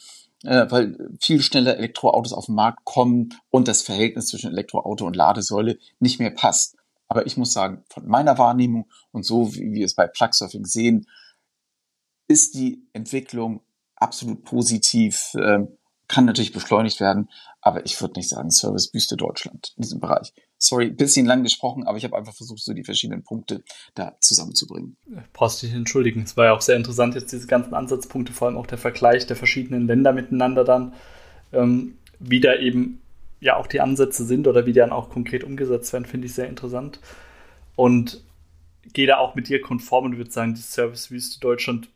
äh, 0.44 0.66
weil 0.70 0.96
viel 1.20 1.42
schneller 1.42 1.76
Elektroautos 1.76 2.32
auf 2.32 2.46
den 2.46 2.54
Markt 2.54 2.84
kommen 2.84 3.30
und 3.50 3.68
das 3.68 3.82
Verhältnis 3.82 4.26
zwischen 4.26 4.50
Elektroauto 4.50 5.06
und 5.06 5.16
Ladesäule 5.16 5.78
nicht 5.98 6.18
mehr 6.20 6.30
passt. 6.30 6.76
Aber 7.08 7.26
ich 7.26 7.36
muss 7.36 7.52
sagen, 7.52 7.84
von 7.88 8.06
meiner 8.06 8.38
Wahrnehmung 8.38 8.90
und 9.12 9.24
so 9.24 9.54
wie 9.54 9.72
wir 9.72 9.84
es 9.84 9.94
bei 9.94 10.06
Plugsurfing 10.06 10.64
sehen, 10.64 11.06
ist 12.28 12.54
die 12.54 12.88
Entwicklung 12.92 13.62
absolut 13.94 14.44
positiv, 14.44 15.32
äh, 15.34 15.60
kann 16.08 16.24
natürlich 16.24 16.52
beschleunigt 16.52 17.00
werden, 17.00 17.28
aber 17.60 17.84
ich 17.84 18.00
würde 18.00 18.14
nicht 18.16 18.28
sagen 18.28 18.50
Servicebüste 18.50 19.16
Deutschland 19.16 19.72
in 19.76 19.82
diesem 19.82 20.00
Bereich. 20.00 20.32
Sorry, 20.58 20.90
bisschen 20.90 21.26
lang 21.26 21.42
gesprochen, 21.42 21.84
aber 21.86 21.98
ich 21.98 22.04
habe 22.04 22.16
einfach 22.16 22.34
versucht, 22.34 22.62
so 22.62 22.72
die 22.72 22.84
verschiedenen 22.84 23.24
Punkte 23.24 23.64
da 23.94 24.16
zusammenzubringen. 24.20 24.96
Brauchst 25.32 25.62
dich 25.62 25.72
entschuldigen. 25.72 26.22
Es 26.22 26.36
war 26.36 26.46
ja 26.46 26.52
auch 26.52 26.60
sehr 26.60 26.76
interessant, 26.76 27.14
jetzt 27.14 27.32
diese 27.32 27.46
ganzen 27.46 27.74
Ansatzpunkte, 27.74 28.32
vor 28.32 28.48
allem 28.48 28.56
auch 28.56 28.66
der 28.66 28.78
Vergleich 28.78 29.26
der 29.26 29.36
verschiedenen 29.36 29.86
Länder 29.86 30.12
miteinander 30.12 30.64
dann, 30.64 30.94
ähm, 31.52 31.98
wie 32.20 32.40
eben 32.60 33.02
ja 33.40 33.56
auch 33.56 33.66
die 33.66 33.80
Ansätze 33.80 34.24
sind 34.24 34.46
oder 34.46 34.66
wie 34.66 34.72
die 34.72 34.80
dann 34.80 34.92
auch 34.92 35.10
konkret 35.10 35.44
umgesetzt 35.44 35.92
werden, 35.92 36.06
finde 36.06 36.26
ich 36.26 36.34
sehr 36.34 36.48
interessant. 36.48 37.00
Und 37.74 38.22
gehe 38.92 39.06
da 39.06 39.18
auch 39.18 39.34
mit 39.34 39.48
dir 39.48 39.60
konform 39.60 40.06
und 40.06 40.16
würde 40.16 40.30
sagen, 40.30 40.54
die 40.54 40.60
Servicewüste 40.60 41.40
Deutschland 41.40 41.88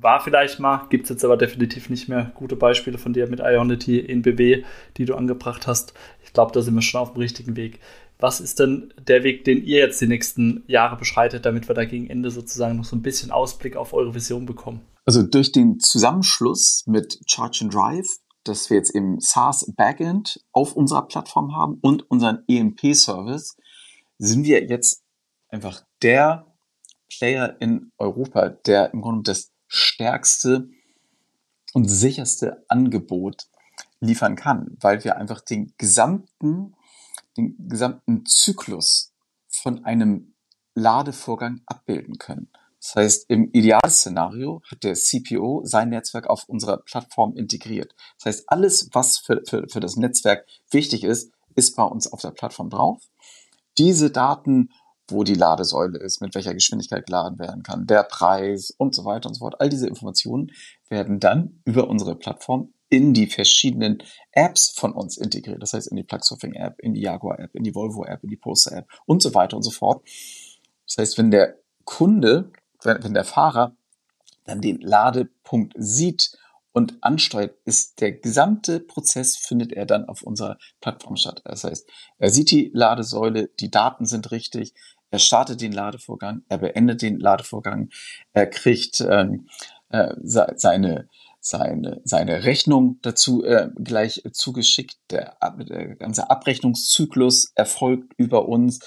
war 0.00 0.20
vielleicht 0.20 0.58
mal, 0.58 0.86
gibt 0.90 1.04
es 1.04 1.10
jetzt 1.10 1.24
aber 1.24 1.36
definitiv 1.36 1.88
nicht 1.88 2.08
mehr. 2.08 2.32
Gute 2.34 2.56
Beispiele 2.56 2.98
von 2.98 3.12
dir 3.12 3.28
mit 3.28 3.40
Ionity 3.40 3.98
in 3.98 4.22
BW, 4.22 4.64
die 4.96 5.04
du 5.04 5.14
angebracht 5.14 5.66
hast. 5.66 5.94
Ich 6.24 6.32
glaube, 6.32 6.52
da 6.52 6.62
sind 6.62 6.74
wir 6.74 6.82
schon 6.82 7.00
auf 7.00 7.12
dem 7.12 7.20
richtigen 7.20 7.56
Weg. 7.56 7.78
Was 8.18 8.40
ist 8.40 8.58
denn 8.60 8.92
der 9.06 9.22
Weg, 9.22 9.44
den 9.44 9.62
ihr 9.62 9.78
jetzt 9.78 10.00
die 10.00 10.06
nächsten 10.06 10.64
Jahre 10.66 10.96
beschreitet, 10.96 11.44
damit 11.46 11.68
wir 11.68 11.74
da 11.74 11.84
gegen 11.84 12.08
Ende 12.08 12.30
sozusagen 12.30 12.76
noch 12.76 12.84
so 12.84 12.96
ein 12.96 13.02
bisschen 13.02 13.30
Ausblick 13.30 13.76
auf 13.76 13.92
eure 13.92 14.14
Vision 14.14 14.46
bekommen? 14.46 14.80
Also 15.04 15.22
durch 15.22 15.52
den 15.52 15.78
Zusammenschluss 15.80 16.84
mit 16.86 17.20
Charge 17.26 17.60
and 17.64 17.74
Drive 17.74 18.06
dass 18.44 18.70
wir 18.70 18.76
jetzt 18.76 18.90
im 18.90 19.20
SaaS 19.20 19.72
Backend 19.76 20.44
auf 20.52 20.76
unserer 20.76 21.06
Plattform 21.06 21.56
haben 21.56 21.78
und 21.80 22.10
unseren 22.10 22.44
EMP-Service, 22.46 23.56
sind 24.18 24.44
wir 24.44 24.64
jetzt 24.64 25.02
einfach 25.48 25.84
der 26.02 26.46
Player 27.08 27.56
in 27.60 27.92
Europa, 27.98 28.48
der 28.50 28.92
im 28.92 29.00
Grunde 29.00 29.22
das 29.30 29.52
stärkste 29.66 30.68
und 31.72 31.88
sicherste 31.88 32.64
Angebot 32.68 33.48
liefern 34.00 34.36
kann, 34.36 34.76
weil 34.80 35.02
wir 35.04 35.16
einfach 35.16 35.40
den 35.40 35.74
gesamten, 35.78 36.74
den 37.36 37.56
gesamten 37.68 38.24
Zyklus 38.26 39.12
von 39.48 39.84
einem 39.84 40.34
Ladevorgang 40.74 41.62
abbilden 41.66 42.18
können. 42.18 42.50
Das 42.84 42.96
heißt, 42.96 43.30
im 43.30 43.48
Idealszenario 43.50 44.60
hat 44.70 44.84
der 44.84 44.92
CPO 44.92 45.62
sein 45.64 45.88
Netzwerk 45.88 46.28
auf 46.28 46.44
unserer 46.48 46.76
Plattform 46.76 47.34
integriert. 47.34 47.94
Das 48.18 48.26
heißt, 48.26 48.44
alles, 48.48 48.90
was 48.92 49.16
für, 49.16 49.40
für, 49.48 49.66
für 49.68 49.80
das 49.80 49.96
Netzwerk 49.96 50.46
wichtig 50.70 51.02
ist, 51.02 51.32
ist 51.54 51.76
bei 51.76 51.82
uns 51.82 52.12
auf 52.12 52.20
der 52.20 52.32
Plattform 52.32 52.68
drauf. 52.68 53.02
Diese 53.78 54.10
Daten, 54.10 54.68
wo 55.08 55.24
die 55.24 55.34
Ladesäule 55.34 55.98
ist, 55.98 56.20
mit 56.20 56.34
welcher 56.34 56.52
Geschwindigkeit 56.52 57.06
geladen 57.06 57.38
werden 57.38 57.62
kann, 57.62 57.86
der 57.86 58.02
Preis 58.02 58.74
und 58.76 58.94
so 58.94 59.06
weiter 59.06 59.28
und 59.28 59.34
so 59.34 59.38
fort, 59.38 59.60
all 59.60 59.70
diese 59.70 59.88
Informationen 59.88 60.50
werden 60.90 61.20
dann 61.20 61.62
über 61.64 61.88
unsere 61.88 62.16
Plattform 62.16 62.74
in 62.90 63.14
die 63.14 63.28
verschiedenen 63.28 64.02
Apps 64.32 64.70
von 64.70 64.92
uns 64.92 65.16
integriert. 65.16 65.62
Das 65.62 65.72
heißt, 65.72 65.88
in 65.88 65.96
die 65.96 66.04
Plugsurfing-App, 66.04 66.80
in 66.80 66.92
die 66.92 67.00
Jaguar-App, 67.00 67.54
in 67.54 67.64
die 67.64 67.74
Volvo-App, 67.74 68.22
in 68.24 68.28
die 68.28 68.36
Poster-App 68.36 68.86
und 69.06 69.22
so 69.22 69.32
weiter 69.32 69.56
und 69.56 69.62
so 69.62 69.70
fort. 69.70 70.06
Das 70.86 70.98
heißt, 70.98 71.16
wenn 71.16 71.30
der 71.30 71.56
Kunde 71.84 72.52
wenn, 72.84 73.14
der 73.14 73.24
Fahrer 73.24 73.76
dann 74.44 74.60
den 74.60 74.80
Ladepunkt 74.80 75.74
sieht 75.76 76.36
und 76.72 76.98
ansteuert, 77.02 77.56
ist 77.64 78.00
der 78.00 78.12
gesamte 78.12 78.80
Prozess 78.80 79.36
findet 79.36 79.72
er 79.72 79.86
dann 79.86 80.06
auf 80.06 80.22
unserer 80.22 80.58
Plattform 80.80 81.16
statt. 81.16 81.40
Das 81.44 81.64
heißt, 81.64 81.88
er 82.18 82.30
sieht 82.30 82.50
die 82.50 82.70
Ladesäule, 82.74 83.48
die 83.60 83.70
Daten 83.70 84.06
sind 84.06 84.30
richtig, 84.32 84.74
er 85.10 85.20
startet 85.20 85.60
den 85.60 85.72
Ladevorgang, 85.72 86.42
er 86.48 86.58
beendet 86.58 87.00
den 87.00 87.20
Ladevorgang, 87.20 87.90
er 88.32 88.48
kriegt 88.48 89.00
ähm, 89.00 89.48
äh, 89.90 90.14
seine 90.20 91.08
seine, 91.44 92.00
seine 92.04 92.44
Rechnung 92.44 92.98
dazu 93.02 93.44
äh, 93.44 93.68
gleich 93.76 94.22
zugeschickt. 94.32 94.96
Der, 95.10 95.36
der 95.68 95.94
ganze 95.96 96.30
Abrechnungszyklus 96.30 97.52
erfolgt 97.54 98.14
über 98.16 98.48
uns. 98.48 98.80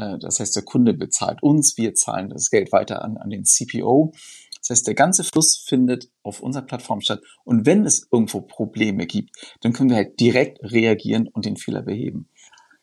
Äh, 0.00 0.18
das 0.18 0.40
heißt, 0.40 0.56
der 0.56 0.62
Kunde 0.62 0.94
bezahlt 0.94 1.42
uns, 1.42 1.76
wir 1.76 1.94
zahlen 1.94 2.30
das 2.30 2.50
Geld 2.50 2.72
weiter 2.72 3.04
an, 3.04 3.16
an 3.18 3.30
den 3.30 3.44
CPO. 3.44 4.12
Das 4.60 4.70
heißt, 4.70 4.86
der 4.86 4.94
ganze 4.94 5.24
Fluss 5.24 5.56
findet 5.56 6.10
auf 6.22 6.40
unserer 6.40 6.64
Plattform 6.64 7.00
statt. 7.00 7.22
Und 7.44 7.66
wenn 7.66 7.84
es 7.84 8.08
irgendwo 8.10 8.40
Probleme 8.40 9.06
gibt, 9.06 9.30
dann 9.60 9.72
können 9.72 9.90
wir 9.90 9.96
halt 9.96 10.18
direkt 10.20 10.58
reagieren 10.62 11.28
und 11.28 11.44
den 11.44 11.56
Fehler 11.56 11.82
beheben. 11.82 12.28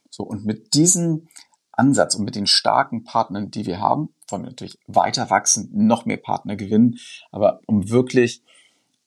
So, 0.10 0.24
und 0.24 0.46
mit 0.46 0.74
diesem 0.74 1.28
Ansatz 1.72 2.16
und 2.16 2.26
mit 2.26 2.36
den 2.36 2.48
starken 2.48 3.04
Partnern, 3.04 3.52
die 3.52 3.68
wir 3.68 3.80
haben, 3.80 4.10
wollen 4.30 4.44
wir 4.44 4.50
natürlich 4.50 4.80
weiter 4.88 5.30
wachsen, 5.30 5.70
noch 5.74 6.06
mehr 6.06 6.18
Partner 6.18 6.56
gewinnen. 6.56 6.98
Aber 7.32 7.62
um 7.68 7.90
wirklich 7.90 8.42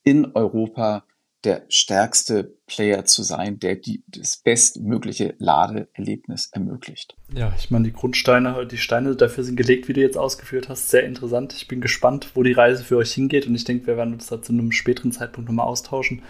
in 0.05 0.33
Europa 0.35 1.05
der 1.45 1.63
stärkste 1.69 2.55
Player 2.67 3.05
zu 3.05 3.23
sein, 3.23 3.59
der 3.59 3.77
die, 3.77 4.03
das 4.07 4.37
bestmögliche 4.39 5.35
Ladeerlebnis 5.39 6.51
ermöglicht. 6.53 7.17
Ja, 7.35 7.53
ich 7.59 7.71
meine, 7.71 7.85
die 7.85 7.93
Grundsteine, 7.93 8.67
die 8.67 8.77
Steine 8.77 9.17
dafür 9.17 9.45
sind 9.45 9.57
gelegt, 9.57 9.89
wie 9.89 9.95
du 9.95 10.01
jetzt 10.01 10.19
ausgeführt 10.19 10.69
hast. 10.69 10.91
Sehr 10.91 11.05
interessant. 11.05 11.55
Ich 11.55 11.67
bin 11.69 11.81
gespannt, 11.81 12.31
wo 12.35 12.43
die 12.43 12.53
Reise 12.53 12.85
für 12.85 12.97
euch 12.97 13.13
hingeht 13.13 13.47
und 13.47 13.55
ich 13.55 13.65
denke, 13.65 13.87
wir 13.87 13.97
werden 13.97 14.15
uns 14.15 14.27
da 14.27 14.43
zu 14.43 14.53
einem 14.53 14.73
späteren 14.73 15.13
Zeitpunkt 15.13 15.49
nochmal 15.49 15.67
austauschen. 15.67 16.23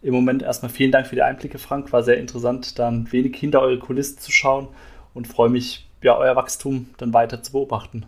Im 0.00 0.14
Moment 0.14 0.42
erstmal 0.42 0.70
vielen 0.70 0.92
Dank 0.92 1.06
für 1.06 1.14
die 1.14 1.22
Einblicke, 1.22 1.58
Frank. 1.58 1.92
War 1.92 2.02
sehr 2.02 2.18
interessant, 2.18 2.78
da 2.78 2.88
ein 2.88 3.10
wenig 3.12 3.36
hinter 3.36 3.60
eure 3.60 3.78
Kulissen 3.78 4.18
zu 4.18 4.32
schauen 4.32 4.68
und 5.14 5.28
freue 5.28 5.48
mich, 5.48 5.86
ja, 6.02 6.16
euer 6.16 6.36
Wachstum 6.36 6.90
dann 6.98 7.14
weiter 7.14 7.42
zu 7.42 7.52
beobachten. 7.52 8.04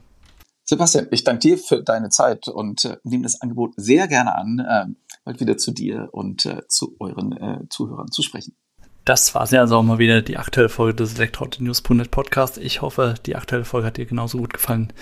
Sebastian, 0.68 1.06
ich 1.12 1.22
danke 1.22 1.40
dir 1.40 1.58
für 1.58 1.80
deine 1.80 2.08
Zeit 2.08 2.48
und 2.48 2.84
äh, 2.84 2.96
nehme 3.04 3.22
das 3.22 3.40
Angebot 3.40 3.74
sehr 3.76 4.08
gerne 4.08 4.34
an, 4.34 4.58
äh, 4.58 4.86
bald 5.24 5.38
wieder 5.38 5.56
zu 5.56 5.70
dir 5.70 6.08
und 6.10 6.44
äh, 6.44 6.62
zu 6.68 6.96
euren 6.98 7.32
äh, 7.32 7.68
Zuhörern 7.70 8.10
zu 8.10 8.22
sprechen. 8.22 8.56
Das 9.04 9.32
war 9.36 9.48
ja 9.52 9.60
also 9.60 9.76
auch 9.76 9.84
mal 9.84 9.98
wieder 9.98 10.22
die 10.22 10.36
aktuelle 10.36 10.68
Folge 10.68 10.96
des 10.96 11.14
Elektroauto-News.net 11.14 12.10
Podcast. 12.10 12.58
Ich 12.58 12.82
hoffe, 12.82 13.14
die 13.26 13.36
aktuelle 13.36 13.64
Folge 13.64 13.86
hat 13.86 13.96
dir 13.96 14.06
genauso 14.06 14.38
gut 14.38 14.52
gefallen 14.52 14.92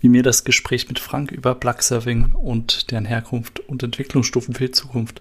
wie 0.00 0.08
mir 0.08 0.22
das 0.22 0.44
Gespräch 0.44 0.88
mit 0.88 0.98
Frank 0.98 1.30
über 1.30 1.54
Plug-Surfing 1.54 2.32
und 2.32 2.90
deren 2.90 3.04
Herkunft 3.04 3.60
und 3.60 3.82
Entwicklungsstufen 3.82 4.54
für 4.54 4.64
die 4.64 4.72
Zukunft. 4.72 5.20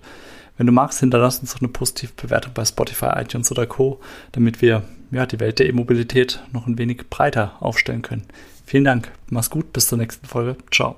Wenn 0.57 0.67
du 0.67 0.71
magst, 0.71 1.01
hinterlass 1.01 1.39
uns 1.39 1.53
doch 1.53 1.59
eine 1.59 1.67
positive 1.67 2.13
Bewertung 2.15 2.53
bei 2.53 2.63
Spotify, 2.63 3.07
iTunes 3.15 3.51
oder 3.51 3.67
Co., 3.67 3.99
damit 4.31 4.61
wir 4.61 4.83
ja, 5.11 5.25
die 5.25 5.39
Welt 5.39 5.59
der 5.59 5.67
E-Mobilität 5.67 6.41
noch 6.53 6.67
ein 6.67 6.77
wenig 6.77 7.09
breiter 7.09 7.57
aufstellen 7.59 8.01
können. 8.01 8.25
Vielen 8.69 8.83
Dank. 8.83 9.11
Mach's 9.31 9.49
gut. 9.49 9.73
Bis 9.73 9.87
zur 9.87 9.97
nächsten 9.97 10.27
Folge. 10.27 10.55
Ciao. 10.69 10.95